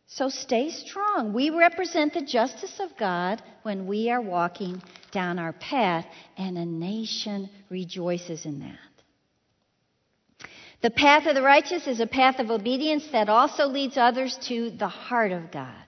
So 0.08 0.28
stay 0.28 0.70
strong. 0.70 1.32
We 1.32 1.50
represent 1.50 2.14
the 2.14 2.22
justice 2.22 2.80
of 2.80 2.96
God 2.98 3.40
when 3.62 3.86
we 3.86 4.10
are 4.10 4.20
walking 4.20 4.82
down 5.12 5.38
our 5.38 5.52
path, 5.52 6.04
and 6.36 6.58
a 6.58 6.66
nation 6.66 7.48
rejoices 7.70 8.44
in 8.44 8.58
that. 8.58 10.48
The 10.82 10.90
path 10.90 11.26
of 11.26 11.36
the 11.36 11.42
righteous 11.42 11.86
is 11.86 12.00
a 12.00 12.08
path 12.08 12.40
of 12.40 12.50
obedience 12.50 13.06
that 13.12 13.28
also 13.28 13.66
leads 13.66 13.96
others 13.96 14.36
to 14.48 14.70
the 14.70 14.88
heart 14.88 15.30
of 15.30 15.52
God. 15.52 15.83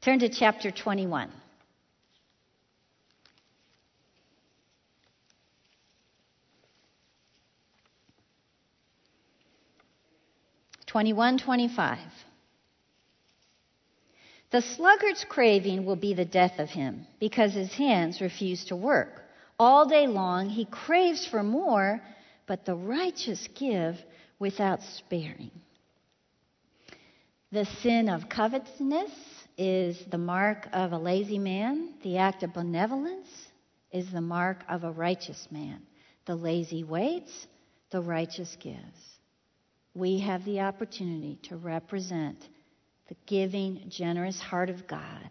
Turn 0.00 0.20
to 0.20 0.28
chapter 0.28 0.70
21. 0.70 1.30
Twenty-one, 10.86 11.38
twenty-five. 11.38 11.98
The 14.50 14.62
sluggard's 14.62 15.26
craving 15.28 15.84
will 15.84 15.96
be 15.96 16.14
the 16.14 16.24
death 16.24 16.58
of 16.58 16.70
him, 16.70 17.06
because 17.20 17.52
his 17.52 17.74
hands 17.74 18.22
refuse 18.22 18.64
to 18.66 18.76
work. 18.76 19.22
All 19.58 19.86
day 19.86 20.06
long 20.06 20.48
he 20.48 20.64
craves 20.64 21.26
for 21.26 21.42
more, 21.42 22.00
but 22.46 22.64
the 22.64 22.74
righteous 22.74 23.46
give 23.54 23.96
without 24.38 24.80
sparing. 24.82 25.50
The 27.52 27.66
sin 27.66 28.08
of 28.08 28.30
covetousness 28.30 29.10
is 29.58 30.00
the 30.10 30.18
mark 30.18 30.68
of 30.72 30.92
a 30.92 30.98
lazy 30.98 31.38
man. 31.38 31.94
The 32.04 32.18
act 32.18 32.44
of 32.44 32.54
benevolence 32.54 33.28
is 33.92 34.10
the 34.10 34.20
mark 34.20 34.58
of 34.68 34.84
a 34.84 34.90
righteous 34.90 35.48
man. 35.50 35.82
The 36.26 36.36
lazy 36.36 36.84
waits, 36.84 37.46
the 37.90 38.00
righteous 38.00 38.56
gives. 38.60 39.18
We 39.94 40.20
have 40.20 40.44
the 40.44 40.60
opportunity 40.60 41.38
to 41.44 41.56
represent 41.56 42.38
the 43.08 43.16
giving, 43.26 43.86
generous 43.88 44.40
heart 44.40 44.70
of 44.70 44.86
God 44.86 45.28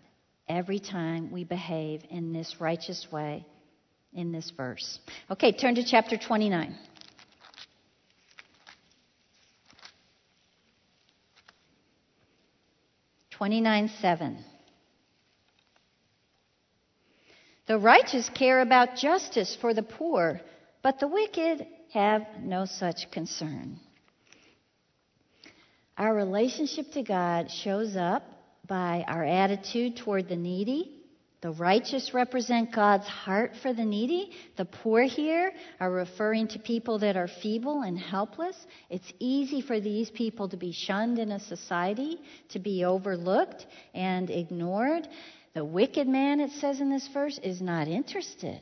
every 0.49 0.79
time 0.79 1.31
we 1.31 1.43
behave 1.43 2.01
in 2.09 2.33
this 2.33 2.59
righteous 2.59 3.07
way 3.11 3.45
in 4.13 4.31
this 4.31 4.51
verse. 4.57 4.99
Okay, 5.31 5.51
turn 5.51 5.75
to 5.75 5.85
chapter 5.85 6.17
29. 6.17 6.75
29 13.37 13.91
7. 14.01 14.43
The 17.67 17.77
righteous 17.77 18.29
care 18.29 18.61
about 18.61 18.95
justice 18.95 19.55
for 19.61 19.75
the 19.75 19.83
poor, 19.83 20.41
but 20.81 20.99
the 20.99 21.07
wicked 21.07 21.67
have 21.93 22.23
no 22.41 22.65
such 22.65 23.11
concern. 23.11 23.79
Our 25.99 26.15
relationship 26.15 26.91
to 26.93 27.03
God 27.03 27.51
shows 27.51 27.95
up 27.95 28.23
by 28.67 29.05
our 29.07 29.23
attitude 29.23 29.97
toward 29.97 30.29
the 30.29 30.35
needy, 30.35 30.96
the 31.47 31.53
righteous 31.53 32.13
represent 32.13 32.75
God's 32.75 33.07
heart 33.07 33.53
for 33.61 33.71
the 33.71 33.85
needy. 33.85 34.31
The 34.57 34.65
poor 34.65 35.03
here 35.03 35.53
are 35.79 35.89
referring 35.89 36.49
to 36.49 36.59
people 36.59 36.99
that 36.99 37.15
are 37.15 37.29
feeble 37.41 37.83
and 37.83 37.97
helpless. 37.97 38.57
It's 38.89 39.13
easy 39.19 39.61
for 39.61 39.79
these 39.79 40.09
people 40.09 40.49
to 40.49 40.57
be 40.57 40.73
shunned 40.73 41.19
in 41.19 41.31
a 41.31 41.39
society, 41.39 42.19
to 42.49 42.59
be 42.59 42.83
overlooked 42.83 43.65
and 43.93 44.29
ignored. 44.29 45.07
The 45.53 45.63
wicked 45.63 46.05
man, 46.05 46.41
it 46.41 46.51
says 46.51 46.81
in 46.81 46.89
this 46.89 47.07
verse, 47.13 47.39
is 47.41 47.61
not 47.61 47.87
interested 47.87 48.59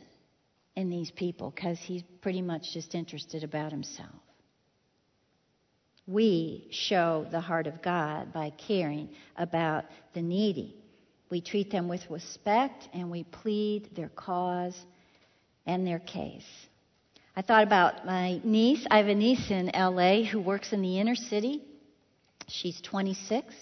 in 0.75 0.91
these 0.91 1.09
people 1.09 1.49
because 1.55 1.79
he's 1.79 2.03
pretty 2.21 2.43
much 2.43 2.71
just 2.71 2.93
interested 2.93 3.43
about 3.43 3.71
himself. 3.71 4.13
We 6.05 6.67
show 6.69 7.25
the 7.31 7.41
heart 7.41 7.65
of 7.65 7.81
God 7.81 8.31
by 8.31 8.51
caring 8.51 9.09
about 9.37 9.85
the 10.13 10.21
needy. 10.21 10.84
We 11.29 11.41
treat 11.41 11.71
them 11.71 11.87
with 11.87 12.09
respect 12.09 12.87
and 12.93 13.11
we 13.11 13.23
plead 13.23 13.95
their 13.95 14.09
cause 14.09 14.77
and 15.65 15.85
their 15.85 15.99
case. 15.99 16.45
I 17.35 17.41
thought 17.41 17.63
about 17.63 18.05
my 18.05 18.39
niece. 18.43 18.85
I 18.89 18.97
have 18.97 19.07
a 19.07 19.15
niece 19.15 19.49
in 19.51 19.71
LA 19.73 20.23
who 20.23 20.39
works 20.39 20.71
in 20.71 20.81
the 20.81 20.99
inner 20.99 21.15
city. 21.15 21.61
She's 22.47 22.79
26 22.81 23.53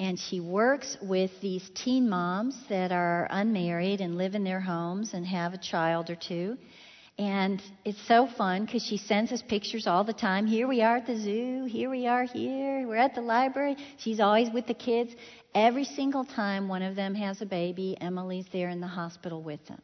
and 0.00 0.18
she 0.18 0.40
works 0.40 0.96
with 1.00 1.30
these 1.40 1.70
teen 1.74 2.08
moms 2.08 2.56
that 2.68 2.92
are 2.92 3.28
unmarried 3.30 4.00
and 4.00 4.16
live 4.18 4.34
in 4.34 4.42
their 4.44 4.60
homes 4.60 5.14
and 5.14 5.24
have 5.26 5.54
a 5.54 5.58
child 5.58 6.10
or 6.10 6.16
two. 6.16 6.58
And 7.22 7.62
it's 7.84 8.04
so 8.08 8.26
fun 8.26 8.64
because 8.64 8.82
she 8.82 8.96
sends 8.96 9.30
us 9.30 9.42
pictures 9.42 9.86
all 9.86 10.02
the 10.02 10.12
time. 10.12 10.44
Here 10.44 10.66
we 10.66 10.82
are 10.82 10.96
at 10.96 11.06
the 11.06 11.16
zoo. 11.16 11.66
Here 11.66 11.88
we 11.88 12.08
are 12.08 12.24
here. 12.24 12.84
We're 12.84 12.96
at 12.96 13.14
the 13.14 13.20
library. 13.20 13.76
She's 13.98 14.18
always 14.18 14.50
with 14.52 14.66
the 14.66 14.74
kids. 14.74 15.14
Every 15.54 15.84
single 15.84 16.24
time 16.24 16.66
one 16.66 16.82
of 16.82 16.96
them 16.96 17.14
has 17.14 17.40
a 17.40 17.46
baby, 17.46 17.96
Emily's 18.00 18.46
there 18.52 18.70
in 18.70 18.80
the 18.80 18.88
hospital 18.88 19.40
with 19.40 19.64
them. 19.68 19.80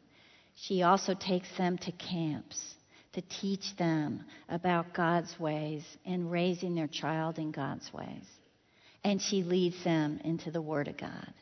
She 0.55 0.83
also 0.83 1.13
takes 1.13 1.47
them 1.57 1.77
to 1.77 1.93
camps 1.93 2.75
to 3.13 3.21
teach 3.21 3.73
them 3.77 4.25
about 4.49 4.93
God's 4.93 5.39
ways 5.39 5.85
and 6.05 6.29
raising 6.29 6.75
their 6.75 6.89
child 6.89 7.39
in 7.39 7.51
God's 7.51 7.89
ways. 7.93 8.25
And 9.05 9.21
she 9.21 9.43
leads 9.43 9.81
them 9.85 10.19
into 10.25 10.51
the 10.51 10.61
Word 10.61 10.89
of 10.89 10.97
God. 10.97 11.33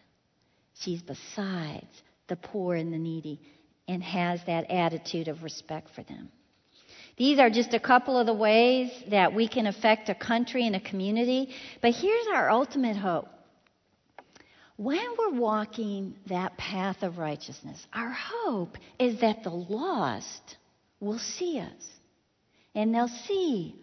She's 0.75 1.01
besides 1.01 2.03
the 2.27 2.35
poor 2.35 2.75
and 2.75 2.93
the 2.93 2.99
needy 2.99 3.41
and 3.87 4.03
has 4.03 4.39
that 4.47 4.69
attitude 4.69 5.27
of 5.27 5.43
respect 5.43 5.89
for 5.95 6.03
them. 6.03 6.29
These 7.17 7.39
are 7.39 7.49
just 7.49 7.73
a 7.73 7.79
couple 7.79 8.19
of 8.19 8.27
the 8.27 8.33
ways 8.33 8.91
that 9.09 9.33
we 9.33 9.47
can 9.47 9.65
affect 9.65 10.09
a 10.09 10.15
country 10.15 10.67
and 10.67 10.75
a 10.75 10.79
community. 10.79 11.49
But 11.81 11.93
here's 11.93 12.27
our 12.33 12.49
ultimate 12.49 12.95
hope. 12.95 13.27
When 14.75 15.03
we're 15.17 15.39
walking 15.39 16.15
that 16.27 16.55
path 16.57 17.01
of 17.01 17.17
righteousness, 17.17 17.83
our 17.93 18.11
hope 18.11 18.77
is 18.99 19.21
that 19.21 19.43
the 19.43 19.49
lost 19.49 20.57
will 20.99 21.17
see 21.17 21.59
us 21.59 21.87
and 22.75 22.93
they'll 22.93 23.07
see 23.07 23.75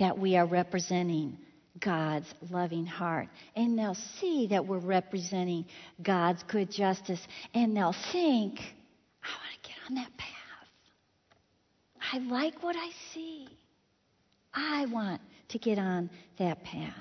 that 0.00 0.18
we 0.18 0.36
are 0.36 0.46
representing 0.46 1.38
God's 1.78 2.26
loving 2.50 2.86
heart. 2.86 3.28
And 3.54 3.78
they'll 3.78 3.96
see 4.20 4.48
that 4.48 4.66
we're 4.66 4.78
representing 4.78 5.66
God's 6.02 6.42
good 6.44 6.70
justice. 6.70 7.20
And 7.54 7.76
they'll 7.76 7.94
think, 8.12 8.58
I 9.22 9.28
want 9.28 9.62
to 9.62 9.68
get 9.68 9.76
on 9.90 9.96
that 9.96 10.16
path. 10.16 10.28
I 12.12 12.18
like 12.18 12.62
what 12.62 12.76
I 12.76 12.90
see. 13.12 13.48
I 14.54 14.86
want 14.86 15.20
to 15.48 15.58
get 15.58 15.78
on 15.78 16.10
that 16.38 16.62
path. 16.62 16.94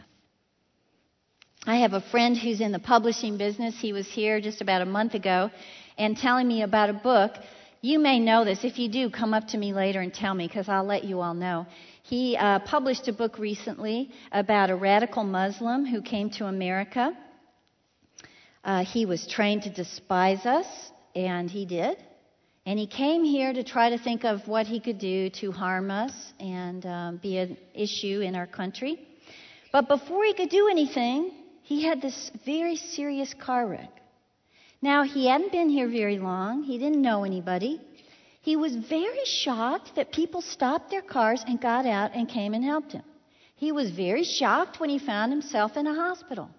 I 1.66 1.78
have 1.78 1.94
a 1.94 2.02
friend 2.02 2.38
who's 2.38 2.62
in 2.62 2.72
the 2.72 2.80
publishing 2.80 3.38
business. 3.38 3.76
He 3.80 3.94
was 3.94 4.08
here 4.08 4.42
just 4.42 4.62
about 4.62 4.82
a 4.82 4.86
month 4.86 5.14
ago 5.14 5.52
and 5.98 6.18
telling 6.18 6.48
me 6.48 6.64
about 6.64 6.90
a 6.90 6.94
book. 6.94 7.34
You 7.82 8.00
may 8.00 8.20
know 8.20 8.44
this. 8.44 8.64
If 8.64 8.80
you 8.80 8.90
do, 8.90 9.10
come 9.10 9.34
up 9.34 9.50
to 9.50 9.58
me 9.58 9.74
later 9.74 10.02
and 10.02 10.14
tell 10.14 10.34
me 10.34 10.48
because 10.48 10.68
I'll 10.68 10.84
let 10.84 11.04
you 11.04 11.22
all 11.22 11.34
know. 11.34 11.68
He 12.04 12.38
uh, 12.38 12.60
published 12.60 13.08
a 13.08 13.14
book 13.14 13.38
recently 13.38 14.12
about 14.32 14.72
a 14.72 14.76
radical 14.76 15.24
Muslim 15.24 15.86
who 15.86 16.02
came 16.02 16.32
to 16.32 16.46
America. 16.46 17.16
Uh, 18.64 18.84
he 18.84 19.06
was 19.06 19.28
trained 19.28 19.64
to 19.64 19.70
despise 19.70 20.46
us, 20.46 20.66
and 21.16 21.52
he 21.52 21.66
did. 21.66 21.98
And 22.70 22.78
he 22.78 22.86
came 22.86 23.24
here 23.24 23.52
to 23.52 23.64
try 23.64 23.90
to 23.90 23.98
think 23.98 24.24
of 24.24 24.48
what 24.48 24.68
he 24.68 24.80
could 24.80 25.00
do 25.00 25.32
to 25.42 25.52
harm 25.52 25.90
us 25.90 26.14
and 26.40 26.86
um, 26.86 27.18
be 27.18 27.40
an 27.40 27.58
issue 27.74 28.22
in 28.22 28.36
our 28.36 28.46
country. 28.46 29.00
But 29.72 29.88
before 29.88 30.24
he 30.24 30.36
could 30.36 30.50
do 30.50 30.68
anything, 30.68 31.32
he 31.64 31.84
had 31.84 32.00
this 32.00 32.30
very 32.46 32.76
serious 32.76 33.34
car 33.34 33.66
wreck. 33.66 33.90
Now, 34.84 35.02
he 35.02 35.26
hadn't 35.26 35.52
been 35.52 35.70
here 35.70 35.88
very 35.88 36.20
long, 36.20 36.62
he 36.62 36.78
didn't 36.78 37.02
know 37.02 37.24
anybody. 37.24 37.82
He 38.44 38.56
was 38.56 38.76
very 38.76 39.26
shocked 39.26 39.96
that 39.96 40.12
people 40.12 40.44
stopped 40.44 40.92
their 40.92 41.02
cars 41.02 41.44
and 41.48 41.60
got 41.60 41.88
out 41.88 42.12
and 42.14 42.30
came 42.30 42.54
and 42.54 42.64
helped 42.64 42.92
him. 42.92 43.04
He 43.56 43.72
was 43.72 43.90
very 43.90 44.24
shocked 44.24 44.80
when 44.80 44.92
he 44.92 45.00
found 45.00 45.32
himself 45.32 45.76
in 45.76 45.88
a 45.88 45.96
hospital. 45.96 46.52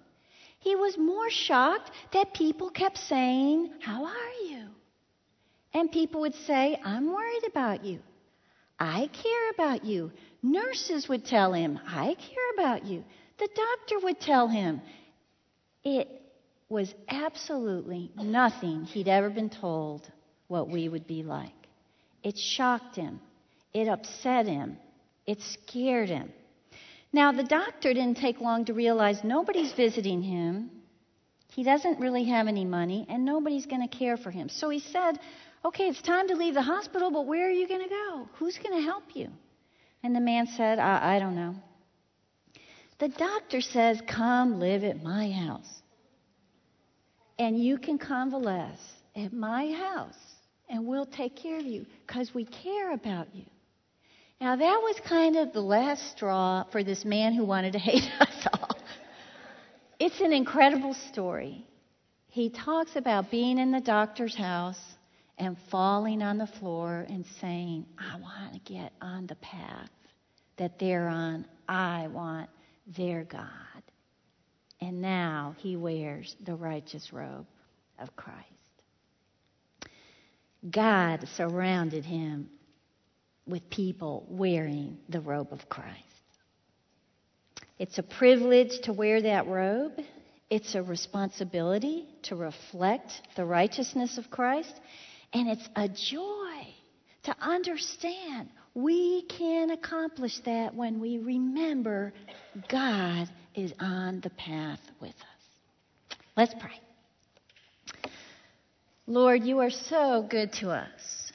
He 0.58 0.74
was 0.74 0.98
more 0.98 1.30
shocked 1.30 1.92
that 2.12 2.34
people 2.34 2.68
kept 2.68 2.98
saying, 2.98 3.74
How 3.80 4.06
are 4.06 4.32
you? 4.48 4.70
And 5.72 5.90
people 5.90 6.22
would 6.22 6.34
say, 6.46 6.78
I'm 6.84 7.12
worried 7.12 7.44
about 7.46 7.84
you. 7.84 8.00
I 8.78 9.08
care 9.12 9.50
about 9.50 9.84
you. 9.84 10.10
Nurses 10.42 11.08
would 11.08 11.24
tell 11.24 11.52
him, 11.52 11.78
I 11.86 12.14
care 12.14 12.50
about 12.54 12.86
you. 12.86 13.04
The 13.38 13.48
doctor 13.54 14.04
would 14.04 14.20
tell 14.20 14.48
him. 14.48 14.80
It 15.84 16.08
was 16.68 16.92
absolutely 17.08 18.10
nothing 18.16 18.84
he'd 18.84 19.08
ever 19.08 19.30
been 19.30 19.50
told 19.50 20.10
what 20.48 20.68
we 20.68 20.88
would 20.88 21.06
be 21.06 21.22
like. 21.22 21.52
It 22.22 22.36
shocked 22.38 22.96
him. 22.96 23.20
It 23.72 23.88
upset 23.88 24.46
him. 24.46 24.76
It 25.26 25.40
scared 25.42 26.08
him. 26.08 26.32
Now, 27.12 27.32
the 27.32 27.44
doctor 27.44 27.92
didn't 27.92 28.18
take 28.18 28.40
long 28.40 28.64
to 28.66 28.74
realize 28.74 29.24
nobody's 29.24 29.72
visiting 29.72 30.22
him. 30.22 30.70
He 31.52 31.64
doesn't 31.64 31.98
really 31.98 32.24
have 32.24 32.46
any 32.46 32.64
money, 32.64 33.06
and 33.08 33.24
nobody's 33.24 33.66
going 33.66 33.86
to 33.86 33.96
care 33.96 34.16
for 34.16 34.30
him. 34.30 34.48
So 34.48 34.70
he 34.70 34.78
said, 34.78 35.18
Okay, 35.64 35.88
it's 35.88 36.00
time 36.00 36.28
to 36.28 36.36
leave 36.36 36.54
the 36.54 36.62
hospital, 36.62 37.10
but 37.10 37.26
where 37.26 37.46
are 37.46 37.52
you 37.52 37.68
going 37.68 37.82
to 37.82 37.88
go? 37.88 38.28
Who's 38.38 38.58
going 38.58 38.80
to 38.80 38.82
help 38.82 39.04
you? 39.14 39.28
And 40.02 40.16
the 40.16 40.20
man 40.20 40.46
said, 40.46 40.78
I, 40.78 41.16
I 41.16 41.18
don't 41.18 41.36
know. 41.36 41.54
The 42.98 43.08
doctor 43.08 43.60
says, 43.60 44.00
Come 44.06 44.58
live 44.58 44.84
at 44.84 45.02
my 45.02 45.30
house. 45.30 45.68
And 47.38 47.62
you 47.62 47.78
can 47.78 47.98
convalesce 47.98 48.80
at 49.16 49.32
my 49.32 49.72
house, 49.72 50.18
and 50.68 50.86
we'll 50.86 51.06
take 51.06 51.36
care 51.36 51.58
of 51.58 51.64
you 51.64 51.86
because 52.06 52.34
we 52.34 52.44
care 52.44 52.92
about 52.92 53.34
you. 53.34 53.44
Now, 54.40 54.56
that 54.56 54.80
was 54.82 54.98
kind 55.06 55.36
of 55.36 55.52
the 55.52 55.60
last 55.60 56.10
straw 56.12 56.64
for 56.72 56.82
this 56.82 57.04
man 57.04 57.34
who 57.34 57.44
wanted 57.44 57.72
to 57.72 57.78
hate 57.90 58.10
us 58.18 58.46
all. 58.52 58.76
It's 59.98 60.20
an 60.20 60.32
incredible 60.32 60.94
story. 61.12 61.66
He 62.28 62.48
talks 62.48 62.96
about 62.96 63.30
being 63.30 63.58
in 63.58 63.70
the 63.70 63.80
doctor's 63.80 64.34
house 64.34 64.80
and 65.40 65.56
falling 65.70 66.22
on 66.22 66.36
the 66.36 66.46
floor 66.46 67.06
and 67.08 67.24
saying, 67.40 67.86
I 67.98 68.20
want 68.20 68.52
to 68.52 68.72
get 68.72 68.92
on 69.00 69.26
the 69.26 69.36
path 69.36 69.88
that 70.58 70.78
they're 70.78 71.08
on. 71.08 71.46
I 71.66 72.08
want 72.08 72.50
their 72.96 73.24
God. 73.24 73.48
And 74.82 75.00
now 75.00 75.56
he 75.58 75.76
wears 75.76 76.36
the 76.44 76.54
righteous 76.54 77.10
robe 77.10 77.46
of 77.98 78.14
Christ. 78.16 78.46
God 80.70 81.26
surrounded 81.36 82.04
him 82.04 82.50
with 83.46 83.70
people 83.70 84.26
wearing 84.28 84.98
the 85.08 85.20
robe 85.20 85.48
of 85.52 85.70
Christ. 85.70 86.04
It's 87.78 87.96
a 87.96 88.02
privilege 88.02 88.78
to 88.82 88.92
wear 88.92 89.22
that 89.22 89.46
robe. 89.46 89.94
It's 90.50 90.74
a 90.74 90.82
responsibility 90.82 92.06
to 92.24 92.36
reflect 92.36 93.10
the 93.36 93.46
righteousness 93.46 94.18
of 94.18 94.30
Christ. 94.30 94.74
And 95.32 95.48
it's 95.48 95.68
a 95.76 95.88
joy 95.88 96.74
to 97.24 97.36
understand 97.40 98.48
we 98.74 99.22
can 99.22 99.70
accomplish 99.70 100.38
that 100.44 100.74
when 100.74 101.00
we 101.00 101.18
remember 101.18 102.12
God 102.68 103.28
is 103.54 103.72
on 103.80 104.20
the 104.20 104.30
path 104.30 104.80
with 105.00 105.10
us. 105.10 106.18
Let's 106.36 106.54
pray. 106.54 106.80
Lord, 109.06 109.42
you 109.42 109.58
are 109.58 109.70
so 109.70 110.26
good 110.28 110.52
to 110.54 110.70
us. 110.70 111.32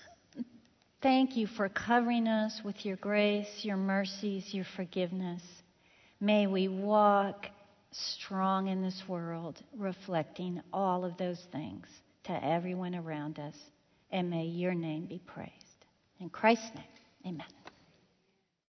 Thank 1.01 1.35
you 1.35 1.45
for 1.45 1.67
covering 1.69 2.27
us 2.27 2.61
with 2.63 2.85
your 2.85 2.95
grace, 2.95 3.63
your 3.63 3.77
mercies, 3.77 4.53
your 4.53 4.65
forgiveness. 4.75 5.41
May 6.21 6.47
we 6.47 6.69
walk 6.69 7.47
strong 7.91 8.69
in 8.69 8.81
this 8.81 9.03
world, 9.07 9.61
reflecting 9.77 10.61
all 10.73 11.03
of 11.03 11.17
those 11.17 11.39
things 11.51 11.85
to 12.23 12.43
everyone 12.43 12.95
around 12.95 13.39
us 13.39 13.55
and 14.15 14.29
may 14.29 14.45
your 14.45 14.73
name 14.73 15.05
be 15.05 15.19
praised. 15.19 15.51
In 16.21 16.29
Christ's 16.29 16.73
name, 16.73 16.85
amen. 17.27 17.64